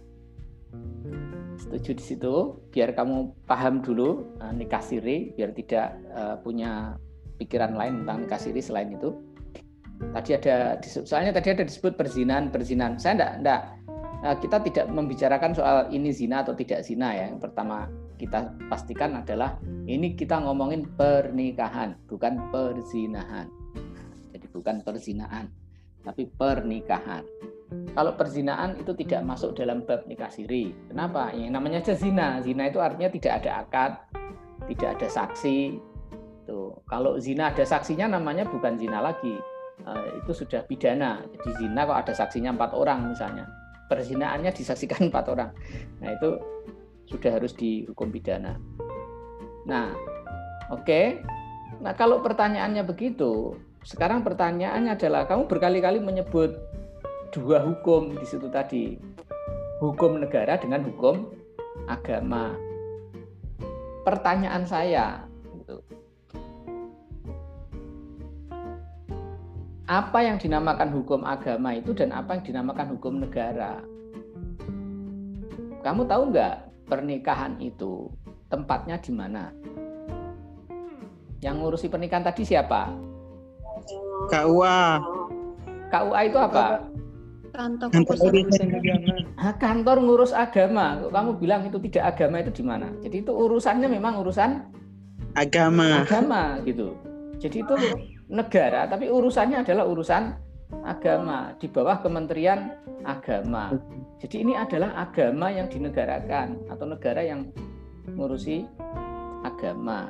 [1.55, 2.35] Setuju di situ?
[2.71, 6.95] Biar kamu paham dulu uh, nikah siri, biar tidak uh, punya
[7.39, 9.11] pikiran lain tentang nikah siri selain itu.
[9.95, 12.99] Tadi ada, soalnya tadi ada disebut perzinan, perzinan.
[12.99, 13.61] Saya enggak, enggak
[14.27, 17.31] eh, kita tidak membicarakan soal ini zina atau tidak zina ya.
[17.31, 23.47] Yang pertama kita pastikan adalah ini kita ngomongin pernikahan, bukan perzinahan.
[24.31, 25.45] Jadi bukan perzinahan,
[26.03, 27.23] tapi pernikahan.
[27.95, 30.69] Kalau perzinaan itu tidak masuk dalam bab nikah siri.
[30.91, 31.33] Kenapa?
[31.33, 32.37] Yang namanya aja zina.
[32.43, 33.91] Zina itu artinya tidak ada akad,
[34.69, 35.59] tidak ada saksi.
[36.45, 36.77] Tuh.
[36.85, 39.33] Kalau zina ada saksinya namanya bukan zina lagi.
[39.81, 41.25] Uh, itu sudah pidana.
[41.35, 43.49] Jadi zina kok ada saksinya empat orang misalnya.
[43.89, 45.49] Perzinaannya disaksikan empat orang.
[45.99, 46.37] Nah itu
[47.05, 48.57] sudah harus dihukum pidana.
[49.65, 49.93] Nah,
[50.69, 50.85] oke.
[50.85, 51.05] Okay.
[51.81, 56.57] Nah, kalau pertanyaannya begitu, sekarang pertanyaannya adalah kamu berkali-kali menyebut
[57.29, 58.97] dua hukum di situ tadi.
[59.83, 61.29] Hukum negara dengan hukum
[61.85, 62.55] agama.
[64.07, 65.25] Pertanyaan saya
[65.59, 65.83] gitu.
[69.85, 73.83] Apa yang dinamakan hukum agama itu dan apa yang dinamakan hukum negara?
[75.85, 78.07] Kamu tahu nggak pernikahan itu
[78.47, 79.49] tempatnya di mana?
[81.41, 82.93] Yang ngurusi pernikahan tadi siapa?
[84.31, 84.81] KUA.
[85.91, 86.65] KUA itu apa?
[87.55, 89.15] Kantor, kantor urusan agama.
[89.55, 90.99] kantor ngurus agama.
[91.07, 92.91] Kamu bilang itu tidak agama itu di mana?
[92.99, 94.59] Jadi itu urusannya memang urusan
[95.39, 96.03] agama.
[96.03, 96.99] Agama gitu.
[97.39, 97.75] Jadi itu
[98.27, 100.35] negara, tapi urusannya adalah urusan
[100.83, 103.71] agama di bawah Kementerian Agama.
[104.15, 107.51] Jadi ini adalah agama yang dinegarakan atau negara yang
[108.15, 108.63] ngurusi
[109.43, 110.09] agama.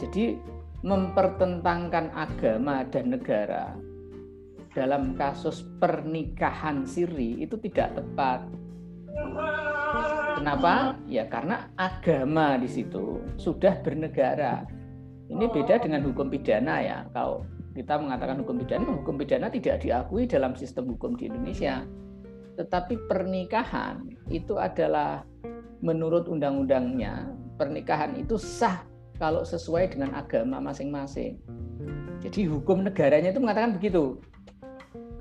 [0.00, 0.40] Jadi
[0.80, 3.76] mempertentangkan agama dan negara
[4.72, 8.48] dalam kasus pernikahan siri itu tidak tepat.
[10.40, 10.96] Kenapa?
[11.04, 14.64] Ya karena agama di situ sudah bernegara.
[15.28, 16.98] Ini beda dengan hukum pidana ya.
[17.12, 17.44] Kalau
[17.80, 21.88] kita mengatakan hukum pidana, hukum pidana tidak diakui dalam sistem hukum di Indonesia.
[22.60, 25.24] Tetapi pernikahan itu adalah
[25.80, 28.84] menurut undang-undangnya, pernikahan itu sah
[29.16, 31.40] kalau sesuai dengan agama masing-masing.
[32.20, 34.20] Jadi hukum negaranya itu mengatakan begitu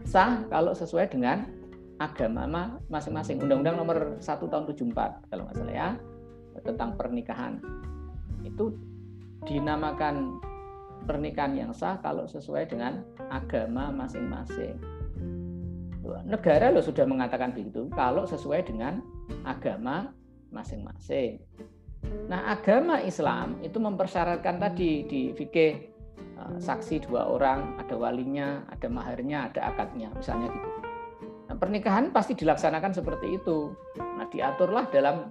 [0.04, 1.48] sah kalau sesuai dengan
[2.04, 3.40] agama masing-masing.
[3.40, 5.90] Undang-Undang nomor 1 tahun 74 kalau nggak salah ya
[6.68, 7.64] tentang pernikahan.
[8.44, 8.76] Itu
[9.48, 10.44] dinamakan
[11.06, 14.80] pernikahan yang sah kalau sesuai dengan agama masing-masing.
[16.26, 19.06] Negara lo sudah mengatakan begitu kalau sesuai dengan
[19.46, 20.10] agama
[20.50, 21.38] masing-masing.
[22.26, 26.00] Nah, agama Islam itu mempersyaratkan tadi di fikih
[26.40, 30.70] Eh, saksi dua orang, ada walinya, ada maharnya, ada akadnya, misalnya gitu.
[31.52, 33.76] Nah, pernikahan pasti dilaksanakan seperti itu.
[34.00, 35.28] Nah, diaturlah dalam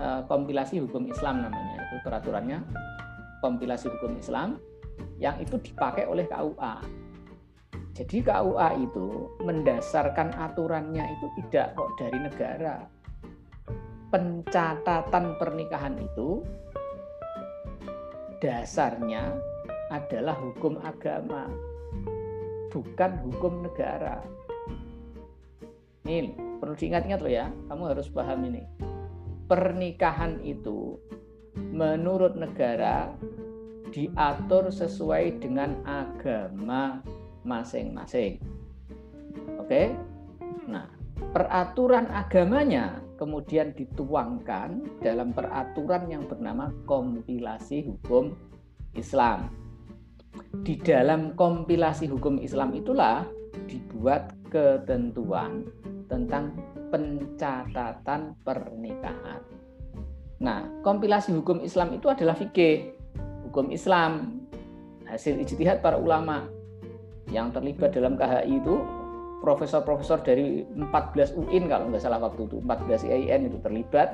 [0.00, 2.62] uh, kompilasi hukum Islam namanya itu peraturannya
[3.44, 4.56] kompilasi hukum Islam
[5.16, 6.74] yang itu dipakai oleh KUA.
[7.96, 12.76] Jadi KUA itu mendasarkan aturannya itu tidak kok dari negara.
[14.12, 16.44] Pencatatan pernikahan itu
[18.38, 19.32] dasarnya
[19.88, 21.48] adalah hukum agama,
[22.68, 24.20] bukan hukum negara.
[26.06, 28.62] Ini perlu diingat-ingat loh ya, kamu harus paham ini.
[29.48, 31.00] Pernikahan itu
[31.56, 33.10] menurut negara
[33.96, 37.00] diatur sesuai dengan agama
[37.48, 38.36] masing-masing.
[39.56, 39.96] Oke?
[40.68, 40.84] Nah,
[41.32, 48.36] peraturan agamanya kemudian dituangkan dalam peraturan yang bernama kompilasi hukum
[48.92, 49.48] Islam
[50.64, 53.24] di dalam kompilasi hukum Islam itulah
[53.64, 55.64] dibuat ketentuan
[56.06, 56.54] tentang
[56.92, 59.42] pencatatan pernikahan.
[60.36, 62.95] Nah, kompilasi hukum Islam itu adalah fikih,
[63.56, 64.44] hukum Islam,
[65.08, 66.44] hasil ijtihad para ulama
[67.32, 68.84] yang terlibat dalam KHI itu
[69.40, 74.12] profesor-profesor dari 14 UIN kalau nggak salah waktu itu 14 IAIN itu terlibat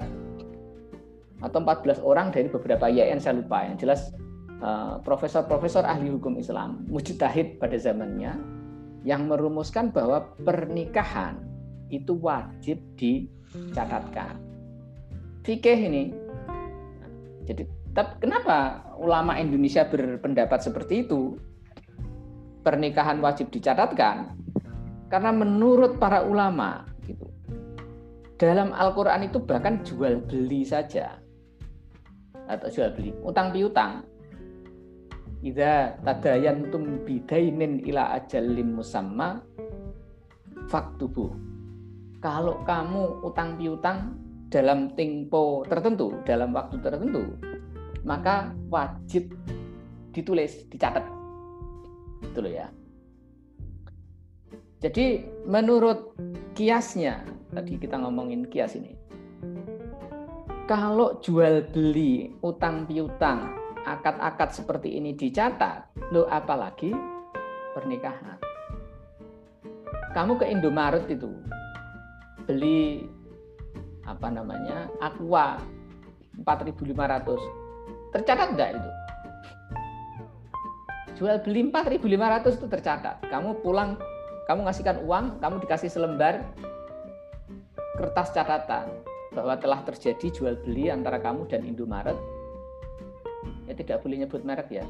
[1.43, 4.15] atau 14 orang dari beberapa IAIN saya lupa yang jelas
[4.63, 8.39] Eh, profesor-profesor ahli hukum Islam, mujtahid pada zamannya,
[9.03, 11.43] yang merumuskan bahwa pernikahan
[11.91, 14.39] itu wajib dicatatkan.
[15.43, 16.15] Fikih ini,
[17.43, 21.37] jadi tapi kenapa ulama Indonesia berpendapat seperti itu?
[22.63, 24.33] Pernikahan wajib dicatatkan
[25.13, 27.29] karena menurut para ulama gitu.
[28.41, 31.21] Dalam Al-Qur'an itu bahkan jual beli saja
[32.49, 34.03] atau jual beli, utang piutang
[35.43, 39.43] Idza tadayantum bidainin ila ajalin musamma
[40.71, 41.35] faktubu.
[42.23, 44.15] Kalau kamu utang piutang
[44.55, 47.35] dalam tempo tertentu, dalam waktu tertentu,
[48.03, 49.35] maka wajib
[50.13, 51.07] ditulis, dicatat.
[52.23, 52.69] Itu loh ya.
[54.83, 56.19] Jadi menurut
[56.53, 57.23] kiasnya
[57.53, 58.97] tadi kita ngomongin kias ini
[60.65, 63.53] kalau jual beli utang piutang
[63.85, 66.97] akad-akad seperti ini dicatat lo apalagi
[67.77, 68.41] pernikahan
[70.17, 71.29] kamu ke Indomaret itu
[72.49, 73.05] beli
[74.09, 75.61] apa namanya aqua
[76.41, 77.62] 4.500
[78.13, 78.91] tercatat enggak itu?
[81.17, 83.17] Jual beli 4.500 itu tercatat.
[83.27, 83.97] Kamu pulang
[84.47, 86.43] kamu ngasihkan uang kamu dikasih selembar
[87.97, 88.91] kertas catatan
[89.33, 92.19] bahwa telah terjadi jual beli antara kamu dan Indomaret.
[93.65, 94.85] Ya tidak boleh nyebut merek ya.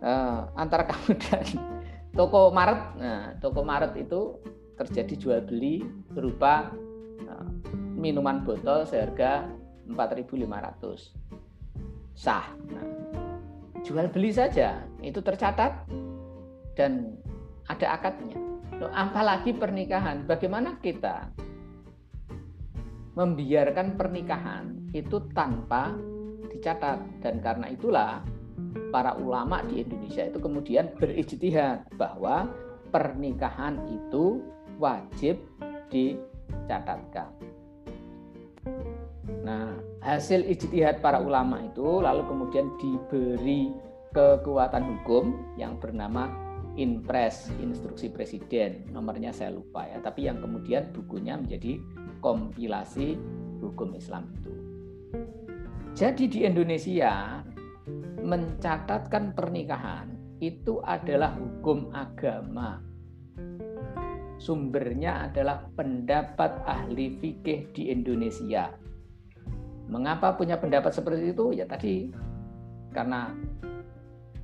[0.00, 1.46] Uh, antara kamu dan
[2.14, 2.80] toko Maret.
[3.00, 4.38] Nah toko Maret itu
[4.78, 6.70] terjadi jual beli berupa
[7.26, 7.48] uh,
[7.96, 9.48] minuman botol seharga
[9.90, 11.39] 4.500
[12.20, 12.44] sah.
[12.68, 12.84] Nah,
[13.80, 15.88] jual beli saja itu tercatat
[16.76, 17.16] dan
[17.64, 18.36] ada akadnya.
[18.76, 21.32] Loh, apalagi pernikahan, bagaimana kita
[23.16, 25.96] membiarkan pernikahan itu tanpa
[26.52, 28.20] dicatat dan karena itulah
[28.92, 32.52] para ulama di Indonesia itu kemudian berijtihad bahwa
[32.92, 34.44] pernikahan itu
[34.76, 35.40] wajib
[35.88, 37.32] dicatatkan.
[39.50, 39.74] Nah,
[40.06, 43.74] hasil ijtihad para ulama itu lalu kemudian diberi
[44.14, 46.30] kekuatan hukum yang bernama
[46.78, 48.86] Inpres, Instruksi Presiden.
[48.94, 51.82] Nomornya saya lupa ya, tapi yang kemudian bukunya menjadi
[52.22, 53.18] kompilasi
[53.58, 54.54] hukum Islam itu.
[55.98, 57.42] Jadi di Indonesia
[58.22, 62.78] mencatatkan pernikahan itu adalah hukum agama.
[64.38, 68.70] Sumbernya adalah pendapat ahli fikih di Indonesia
[69.90, 71.50] Mengapa punya pendapat seperti itu?
[71.50, 72.14] Ya tadi
[72.94, 73.34] karena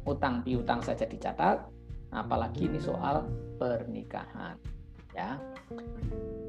[0.03, 1.63] utang piutang saja dicatat,
[2.11, 3.27] apalagi ini soal
[3.59, 4.59] pernikahan.
[5.15, 5.41] Ya,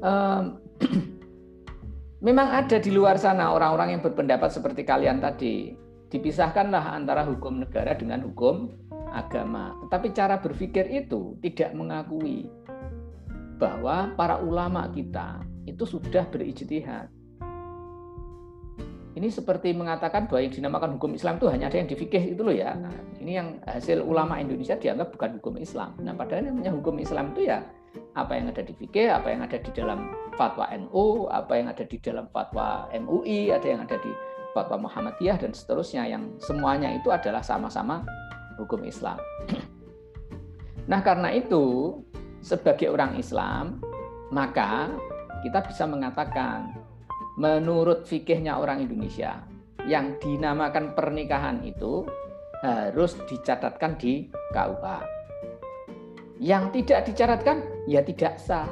[0.04, 0.60] um,
[2.26, 5.72] memang ada di luar sana orang-orang yang berpendapat seperti kalian tadi.
[6.08, 8.72] Dipisahkanlah antara hukum negara dengan hukum
[9.12, 9.76] agama.
[9.84, 12.48] Tetapi cara berpikir itu tidak mengakui
[13.60, 17.12] bahwa para ulama kita itu sudah berijtihad
[19.18, 22.42] ini seperti mengatakan bahwa yang dinamakan hukum Islam itu hanya ada yang di fikih itu
[22.46, 22.70] loh ya.
[22.78, 25.98] Nah, ini yang hasil ulama Indonesia dianggap bukan hukum Islam.
[25.98, 27.66] Nah, padahal namanya hukum Islam itu ya
[28.14, 31.82] apa yang ada di fikih, apa yang ada di dalam fatwa NU, apa yang ada
[31.82, 34.12] di dalam fatwa MUI, ada yang ada di
[34.54, 38.06] fatwa Muhammadiyah dan seterusnya yang semuanya itu adalah sama-sama
[38.54, 39.18] hukum Islam.
[40.88, 42.00] Nah, karena itu
[42.40, 43.76] sebagai orang Islam,
[44.32, 44.88] maka
[45.44, 46.77] kita bisa mengatakan
[47.38, 49.46] menurut fikihnya orang Indonesia
[49.86, 52.02] yang dinamakan pernikahan itu
[52.58, 54.98] harus dicatatkan di KUA.
[56.42, 58.66] Yang tidak dicatatkan ya tidak sah.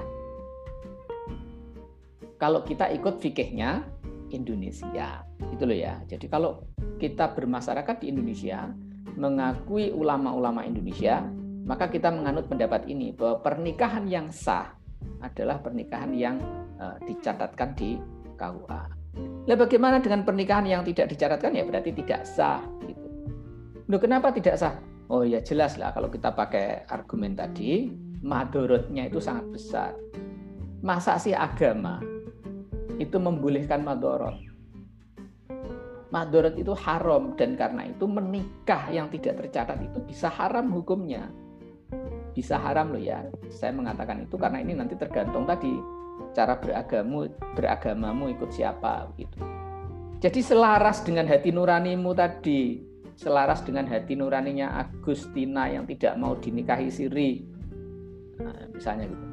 [2.37, 3.87] Kalau kita ikut fikihnya
[4.35, 6.03] Indonesia, itu loh ya.
[6.05, 6.67] Jadi kalau
[6.99, 8.69] kita bermasyarakat di Indonesia,
[9.17, 11.25] mengakui ulama-ulama Indonesia,
[11.65, 14.77] maka kita menganut pendapat ini bahwa pernikahan yang sah
[15.25, 16.37] adalah pernikahan yang
[16.77, 17.97] uh, dicatatkan di
[18.37, 18.83] KUA.
[19.49, 23.09] Nah, bagaimana dengan pernikahan yang tidak dicatatkan ya berarti tidak sah gitu.
[23.89, 24.77] Loh, kenapa tidak sah?
[25.07, 27.89] Oh ya jelas lah kalau kita pakai argumen tadi,
[28.27, 29.93] madorotnya itu sangat besar.
[30.83, 32.03] Masa sih agama
[32.99, 34.35] itu membolehkan madorot?
[36.11, 41.31] Madorot itu haram dan karena itu menikah yang tidak tercatat itu bisa haram hukumnya.
[42.37, 43.25] Bisa haram loh ya.
[43.49, 45.73] Saya mengatakan itu karena ini nanti tergantung tadi
[46.37, 49.41] cara beragamu beragamamu ikut siapa gitu.
[50.21, 52.81] Jadi selaras dengan hati nuranimu tadi,
[53.17, 57.45] selaras dengan hati nuraninya Agustina yang tidak mau dinikahi Siri,
[58.41, 59.27] nah, misalnya gitu.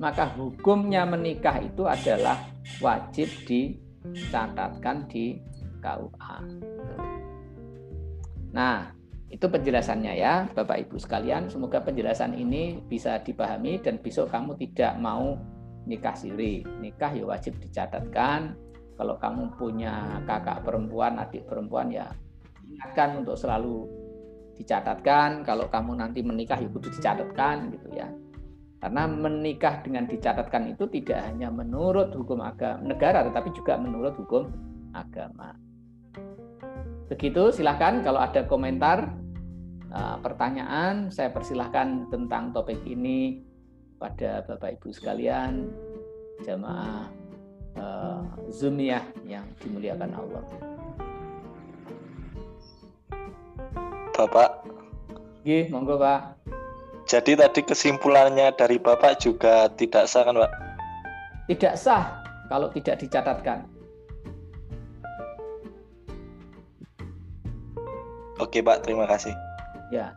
[0.00, 2.40] Maka hukumnya menikah itu adalah
[2.80, 5.38] wajib dicatatkan di
[5.78, 6.36] KUA.
[8.52, 9.01] Nah,
[9.32, 11.48] itu penjelasannya ya, Bapak Ibu sekalian.
[11.48, 15.40] Semoga penjelasan ini bisa dipahami dan besok kamu tidak mau
[15.88, 16.60] nikah siri.
[16.60, 18.52] Nikah ya wajib dicatatkan.
[19.00, 22.12] Kalau kamu punya kakak perempuan, adik perempuan ya
[22.68, 23.88] ingatkan untuk selalu
[24.60, 25.48] dicatatkan.
[25.48, 28.12] Kalau kamu nanti menikah ya kudu dicatatkan gitu ya.
[28.84, 34.52] Karena menikah dengan dicatatkan itu tidak hanya menurut hukum agama negara tetapi juga menurut hukum
[34.92, 35.56] agama.
[37.08, 39.21] Begitu silahkan kalau ada komentar
[39.92, 43.44] eh, pertanyaan saya persilahkan tentang topik ini
[44.00, 45.70] pada Bapak Ibu sekalian
[46.42, 47.06] jamaah
[47.78, 50.42] uh, Zumiyah yang dimuliakan Allah.
[54.10, 54.66] Bapak.
[55.46, 56.34] Gih, monggo Pak.
[57.06, 60.52] Jadi tadi kesimpulannya dari Bapak juga tidak sah kan Pak?
[61.50, 63.66] tidak sah kalau tidak dicatatkan.
[68.40, 68.82] Oke, Pak.
[68.82, 69.36] Terima kasih.
[69.92, 70.16] Ya.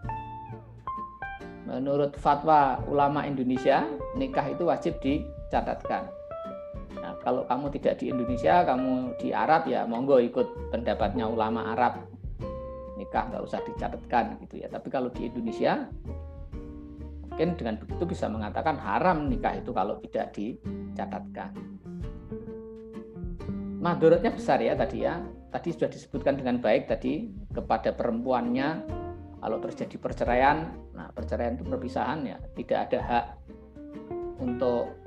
[1.68, 3.84] Menurut fatwa ulama Indonesia,
[4.16, 6.08] nikah itu wajib dicatatkan.
[6.96, 12.00] Nah, kalau kamu tidak di Indonesia, kamu di Arab ya monggo ikut pendapatnya ulama Arab.
[12.96, 14.72] Nikah nggak usah dicatatkan gitu ya.
[14.72, 15.84] Tapi kalau di Indonesia,
[17.28, 21.52] mungkin dengan begitu bisa mengatakan haram nikah itu kalau tidak dicatatkan.
[23.84, 25.20] Madorotnya besar ya tadi ya.
[25.52, 28.95] Tadi sudah disebutkan dengan baik tadi kepada perempuannya
[29.46, 33.26] kalau terjadi perceraian, nah perceraian itu perpisahan ya, tidak ada hak
[34.42, 34.98] untuk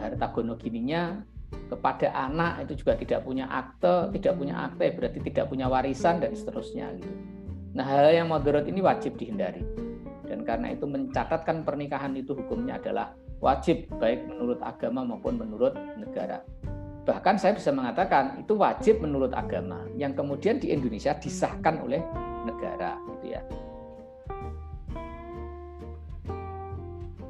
[0.00, 1.20] harta gono gininya
[1.68, 6.32] kepada anak itu juga tidak punya akte, tidak punya akte berarti tidak punya warisan dan
[6.32, 7.12] seterusnya gitu.
[7.76, 9.60] Nah hal yang moderat ini wajib dihindari
[10.32, 13.12] dan karena itu mencatatkan pernikahan itu hukumnya adalah
[13.44, 16.40] wajib baik menurut agama maupun menurut negara.
[17.04, 22.00] Bahkan saya bisa mengatakan itu wajib menurut agama yang kemudian di Indonesia disahkan oleh
[22.48, 23.44] negara gitu ya.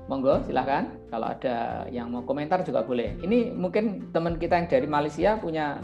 [0.05, 3.17] Monggo silahkan kalau ada yang mau komentar juga boleh.
[3.25, 5.81] Ini mungkin teman kita yang dari Malaysia punya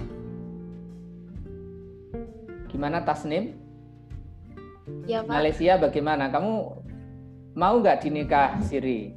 [2.68, 3.56] gimana Tasnim?
[5.08, 5.32] Ya, Pak.
[5.32, 6.28] Malaysia bagaimana?
[6.28, 6.52] Kamu
[7.56, 9.16] mau nggak dinikah siri?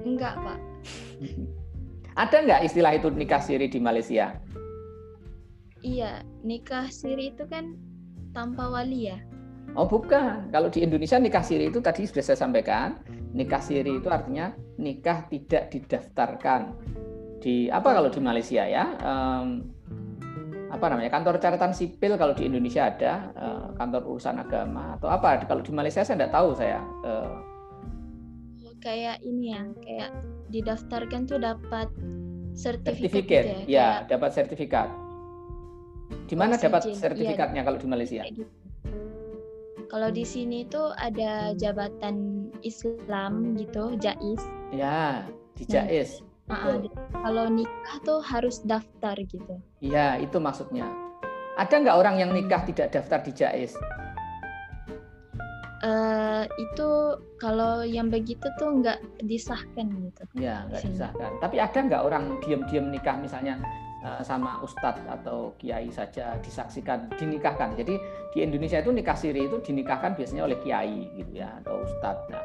[0.00, 0.58] Enggak, Pak.
[2.20, 4.40] Ada nggak istilah itu nikah siri di Malaysia?
[5.80, 7.76] Iya, nikah siri itu kan
[8.32, 9.20] tanpa wali ya.
[9.78, 12.98] Oh bukan, kalau di Indonesia nikah siri itu tadi sudah saya sampaikan
[13.30, 14.50] nikah siri itu artinya
[14.82, 16.74] nikah tidak didaftarkan
[17.38, 19.64] di apa kalau di Malaysia ya um,
[20.70, 25.42] apa namanya kantor catatan sipil kalau di Indonesia ada uh, kantor urusan agama atau apa.
[25.46, 27.38] Kalau di Malaysia saya tidak tahu saya uh,
[28.80, 30.10] kayak ini ya kayak
[30.50, 31.86] didaftarkan tuh dapat
[32.56, 34.88] sertifikat, ya, ya dapat sertifikat.
[36.26, 38.22] Di mana dapat iya, sertifikatnya ya, kalau di Malaysia?
[38.26, 38.46] Gitu.
[39.90, 44.42] Kalau di sini tuh ada jabatan Islam gitu, jais.
[44.70, 45.26] Ya,
[45.58, 46.22] di nah, jais.
[46.46, 46.78] Nah, uh,
[47.26, 49.58] kalau nikah tuh harus daftar gitu.
[49.82, 50.86] Iya, itu maksudnya.
[51.58, 53.74] Ada nggak orang yang nikah tidak daftar di jais?
[55.82, 56.88] Uh, itu
[57.40, 60.22] kalau yang begitu tuh nggak disahkan gitu.
[60.38, 61.30] Ya, nggak disahkan.
[61.42, 63.58] Tapi ada nggak orang diam-diam nikah misalnya
[64.24, 67.76] sama ustadz atau kiai saja disaksikan, dinikahkan.
[67.76, 68.00] Jadi
[68.32, 72.32] di Indonesia itu nikah siri itu dinikahkan biasanya oleh kiai gitu ya atau ustadz.
[72.32, 72.44] Nah,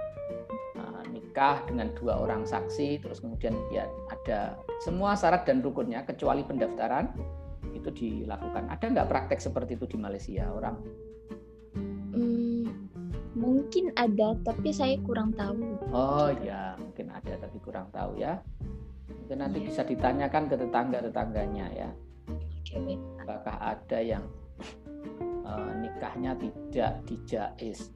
[0.83, 6.43] uh, nikah dengan dua orang saksi, terus kemudian ya ada semua syarat dan rukunnya kecuali
[6.43, 7.07] pendaftaran
[7.71, 8.67] itu dilakukan.
[8.67, 10.75] Ada nggak praktek seperti itu di Malaysia orang?
[12.15, 12.67] Hmm,
[13.31, 15.79] mungkin ada, tapi saya kurang tahu.
[15.95, 18.43] Oh ya, mungkin ada tapi kurang tahu ya.
[19.09, 21.89] Mungkin nanti bisa ditanyakan ke tetangga-tetangganya ya.
[23.21, 24.25] Apakah ada yang
[25.45, 27.93] uh, nikahnya tidak dijais?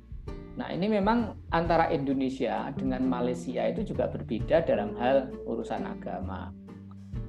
[0.60, 6.52] Nah ini memang antara Indonesia dengan Malaysia itu juga berbeda dalam hal urusan agama.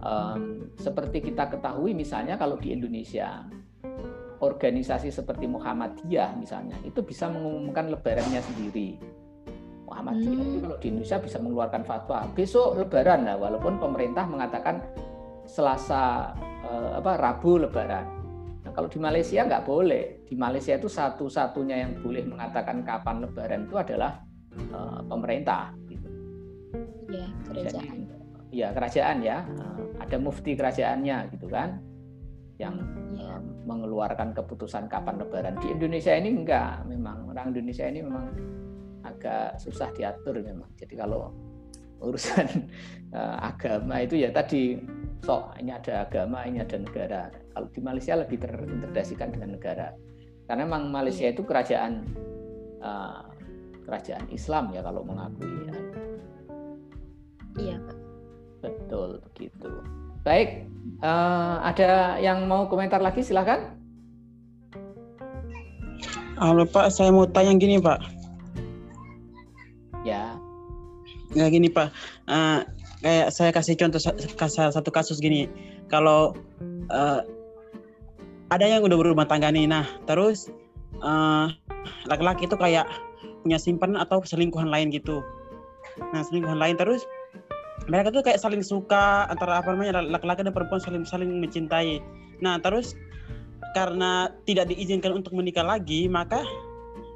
[0.01, 3.45] Um, seperti kita ketahui misalnya kalau di Indonesia
[4.41, 8.97] organisasi seperti Muhammadiyah misalnya itu bisa mengumumkan lebarannya sendiri.
[9.91, 10.51] Muhammadiyah hmm.
[10.55, 14.79] itu kalau di Indonesia bisa mengeluarkan fatwa besok lebaran lah walaupun pemerintah mengatakan
[15.51, 16.31] Selasa
[16.63, 18.07] eh, apa Rabu lebaran.
[18.63, 20.23] Nah, kalau di Malaysia nggak boleh.
[20.31, 24.23] Di Malaysia itu satu-satunya yang boleh mengatakan kapan lebaran itu adalah
[24.55, 26.09] eh, pemerintah gitu.
[27.11, 27.97] Ya, kerajaan.
[28.55, 29.43] Iya, kerajaan ya.
[29.43, 31.83] Eh, ada mufti kerajaannya gitu kan
[32.63, 32.79] yang
[33.19, 33.43] ya.
[33.67, 35.59] mengeluarkan keputusan kapan lebaran.
[35.59, 38.27] Di Indonesia ini enggak, memang orang Indonesia ini memang
[39.05, 40.69] agak susah diatur memang.
[40.77, 41.33] Jadi kalau
[42.01, 42.69] urusan
[43.13, 44.81] uh, agama itu ya tadi
[45.25, 47.29] sok ini ada agama, ini ada negara.
[47.53, 49.93] Kalau di Malaysia lebih terintegrasikan dengan negara.
[50.49, 52.11] Karena memang Malaysia itu kerajaan
[52.83, 53.23] uh,
[53.87, 55.75] kerajaan Islam ya kalau mengakui ya.
[57.59, 57.99] Iya, Pak.
[58.61, 59.71] Betul begitu.
[60.21, 60.69] Baik,
[61.01, 63.73] uh, ada yang mau komentar lagi silahkan.
[66.41, 68.20] Halo Pak, saya mau tanya gini Pak.
[70.07, 70.39] Ya.
[71.31, 71.95] Ya gini Pak,
[72.27, 72.67] uh,
[73.07, 75.47] kayak saya kasih contoh satu kasus gini.
[75.87, 76.35] Kalau
[76.91, 77.21] uh,
[78.51, 80.51] ada yang udah berumah tangga nih, nah terus
[81.01, 81.57] laki
[82.11, 82.87] laki-laki itu kayak
[83.47, 85.23] punya simpanan atau selingkuhan lain gitu.
[86.13, 87.07] Nah selingkuhan lain terus
[87.89, 92.03] mereka tuh kayak saling suka antara apa namanya laki-laki dan perempuan saling saling mencintai.
[92.43, 92.99] Nah terus
[93.73, 96.43] karena tidak diizinkan untuk menikah lagi, maka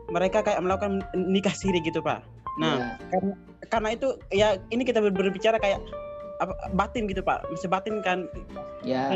[0.09, 2.23] mereka kayak melakukan nikah siri gitu pak.
[2.61, 2.95] Nah, yeah.
[3.11, 3.35] karena
[3.73, 5.81] karena itu ya ini kita berbicara kayak
[6.43, 7.47] apa, batin gitu pak.
[7.51, 8.27] Masih batin kan
[8.83, 9.15] ya.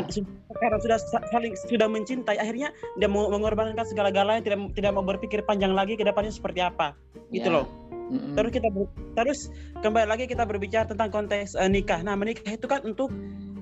[0.49, 0.99] karena sudah
[1.31, 2.39] saling sudah mencintai.
[2.39, 6.95] Akhirnya dia mau mengorbankan segala-galanya tidak tidak mau berpikir panjang lagi ke depannya seperti apa.
[7.31, 7.61] Gitu ya.
[7.61, 7.67] loh.
[8.09, 8.33] Mm-hmm.
[8.33, 8.69] terus kita
[9.13, 9.39] terus
[9.85, 12.01] kembali lagi kita berbicara tentang konteks uh, nikah.
[12.01, 13.13] Nah menikah itu kan untuk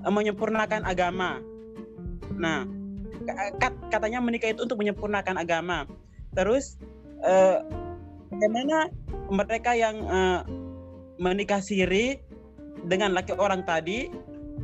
[0.08, 1.44] uh, menyempurnakan agama.
[2.32, 2.64] Nah
[3.92, 5.84] katanya menikah itu untuk menyempurnakan agama.
[6.32, 6.80] Terus
[7.28, 7.60] uh,
[8.32, 8.92] bagaimana
[9.32, 10.42] mereka yang uh,
[11.18, 12.20] menikah siri
[12.86, 14.08] dengan laki orang tadi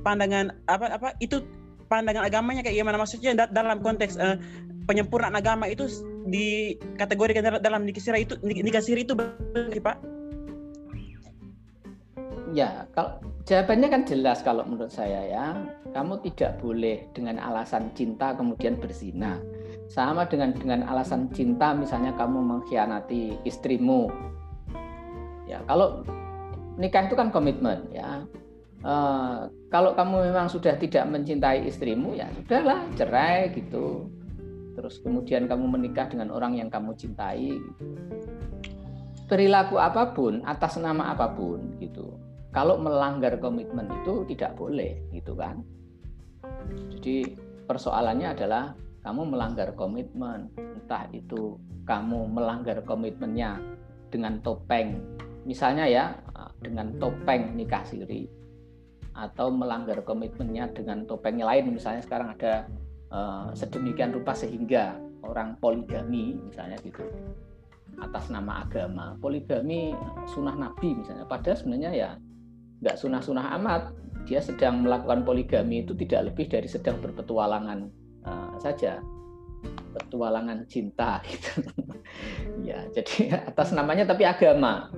[0.06, 1.42] pandangan apa apa itu
[1.88, 3.00] pandangan agamanya kayak gimana?
[3.00, 4.38] Maksudnya dalam konteks uh,
[4.86, 5.88] penyempurnaan agama itu
[6.28, 9.98] di kategori dalam nikah siri itu nikah siri itu berarti pak?
[12.54, 13.18] Ya kalau
[13.50, 15.46] jawabannya kan jelas kalau menurut saya ya.
[15.94, 19.38] Kamu tidak boleh dengan alasan cinta kemudian berzina
[19.94, 24.10] sama dengan dengan alasan cinta misalnya kamu mengkhianati istrimu.
[25.46, 26.02] Ya kalau
[26.82, 28.26] nikah itu kan komitmen ya.
[28.84, 34.10] Uh, kalau kamu memang sudah tidak mencintai istrimu ya sudahlah cerai gitu.
[34.74, 37.86] Terus kemudian kamu menikah dengan orang yang kamu cintai gitu.
[39.30, 42.18] perilaku apa pun atas nama apa pun gitu.
[42.50, 45.62] Kalau melanggar komitmen itu tidak boleh gitu kan.
[46.98, 48.74] Jadi persoalannya adalah
[49.04, 50.48] kamu melanggar komitmen.
[50.56, 53.60] Entah itu kamu melanggar komitmennya
[54.08, 54.96] dengan topeng.
[55.44, 56.16] Misalnya ya
[56.64, 58.32] dengan topeng nikah siri.
[59.14, 61.76] Atau melanggar komitmennya dengan topengnya lain.
[61.76, 62.66] Misalnya sekarang ada
[63.12, 67.04] uh, sedemikian rupa sehingga orang poligami misalnya gitu.
[68.00, 69.20] Atas nama agama.
[69.20, 69.92] Poligami
[70.32, 71.28] sunnah nabi misalnya.
[71.28, 72.10] Padahal sebenarnya ya
[72.80, 73.84] nggak sunah-sunah amat.
[74.24, 79.00] Dia sedang melakukan poligami itu tidak lebih dari sedang berpetualangan uh, saja.
[79.94, 81.64] Petualangan cinta gitu.
[82.66, 84.90] Ya jadi atas namanya tapi agama.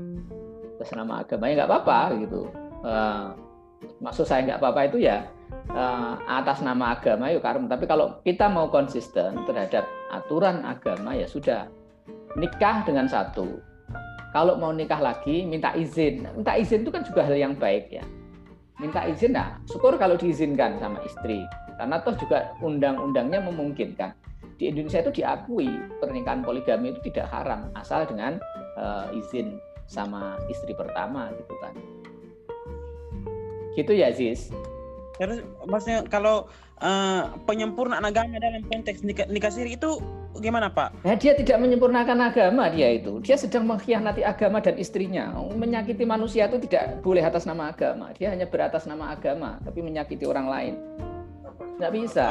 [0.79, 2.49] Atas nama agama ya nggak apa-apa gitu.
[2.85, 3.33] Uh,
[3.99, 5.25] maksud saya nggak apa-apa itu ya
[5.73, 11.27] uh, atas nama agama yuk karena tapi kalau kita mau konsisten terhadap aturan agama ya
[11.27, 11.67] sudah.
[12.35, 13.63] Nikah dengan satu.
[14.35, 16.27] Kalau mau nikah lagi minta izin.
[16.35, 18.03] Minta izin itu kan juga hal yang baik ya.
[18.75, 24.11] Minta izin nah syukur kalau diizinkan sama istri karena toh juga undang-undangnya memungkinkan
[24.55, 25.67] di Indonesia itu diakui
[25.99, 28.39] pernikahan poligami itu tidak haram asal dengan
[28.79, 31.73] uh, izin sama istri pertama gitu kan
[33.75, 34.49] gitu ya Ziz
[35.19, 36.47] terus maksudnya kalau
[36.79, 39.99] uh, penyempurnaan agama dalam konteks nikah, nikah siri itu
[40.39, 41.07] gimana Pak?
[41.07, 43.23] Nah, dia tidak menyempurnakan agama dia itu.
[43.23, 45.31] Dia sedang mengkhianati agama dan istrinya.
[45.55, 48.11] Menyakiti manusia itu tidak boleh atas nama agama.
[48.19, 50.73] Dia hanya beratas nama agama, tapi menyakiti orang lain.
[51.79, 52.25] Nggak bisa.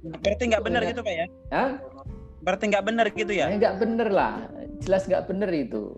[0.00, 1.26] Berarti nggak benar gitu Pak ya?
[1.52, 1.70] Hah?
[2.40, 3.46] Berarti nggak benar gitu ya?
[3.52, 4.34] Nggak benar lah.
[4.80, 5.96] Jelas nggak benar itu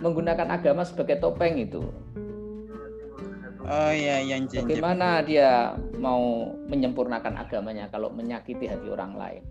[0.00, 1.84] menggunakan agama sebagai topeng itu.
[3.70, 9.42] Oh iya, yang Bagaimana dia mau menyempurnakan agamanya kalau menyakiti hati orang lain?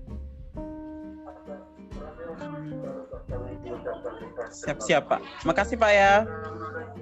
[4.50, 5.22] Siap-siap Pak.
[5.48, 6.14] Makasih Pak ya.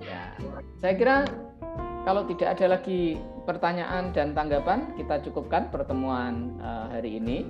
[0.04, 0.24] Ya,
[0.78, 1.26] saya kira
[2.06, 3.18] kalau tidak ada lagi
[3.48, 7.48] pertanyaan dan tanggapan, kita cukupkan pertemuan uh, hari ini.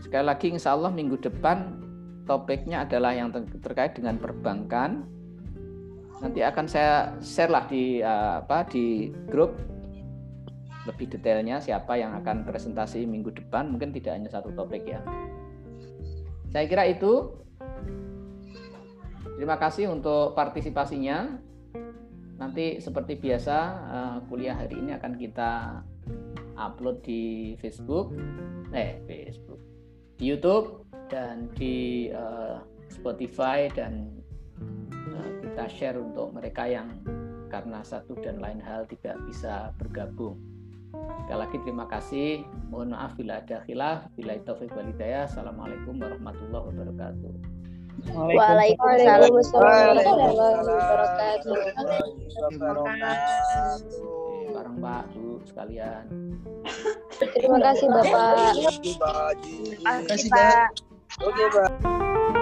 [0.00, 1.76] Sekali lagi, insya Allah minggu depan
[2.24, 3.28] topiknya adalah yang
[3.60, 5.04] terkait dengan perbankan.
[6.24, 9.60] Nanti akan saya share lah di uh, apa di grup
[10.88, 13.68] lebih detailnya siapa yang akan presentasi minggu depan.
[13.68, 15.04] Mungkin tidak hanya satu topik ya.
[16.48, 17.36] Saya kira itu.
[19.36, 21.49] Terima kasih untuk partisipasinya.
[22.40, 23.56] Nanti seperti biasa
[23.92, 25.84] uh, kuliah hari ini akan kita
[26.56, 28.16] upload di Facebook,
[28.72, 29.60] eh Facebook,
[30.16, 34.08] di YouTube dan di uh, Spotify dan
[35.12, 36.96] uh, kita share untuk mereka yang
[37.52, 40.40] karena satu dan lain hal tidak bisa bergabung.
[41.22, 42.42] Sekali lagi terima kasih.
[42.72, 44.10] Mohon maaf bila ada khilaf.
[44.18, 45.28] Bila walidayah.
[45.28, 47.59] Assalamualaikum warahmatullahi wabarakatuh.
[48.08, 51.56] Waalaikumsalam warahmatullahi wabarakatuh.
[54.50, 56.04] Barang Pak, Bu sekalian.
[57.20, 58.56] Terima kasih Bapak.
[59.44, 60.68] Terima kasih Pak.
[61.20, 62.39] Oke, Pak.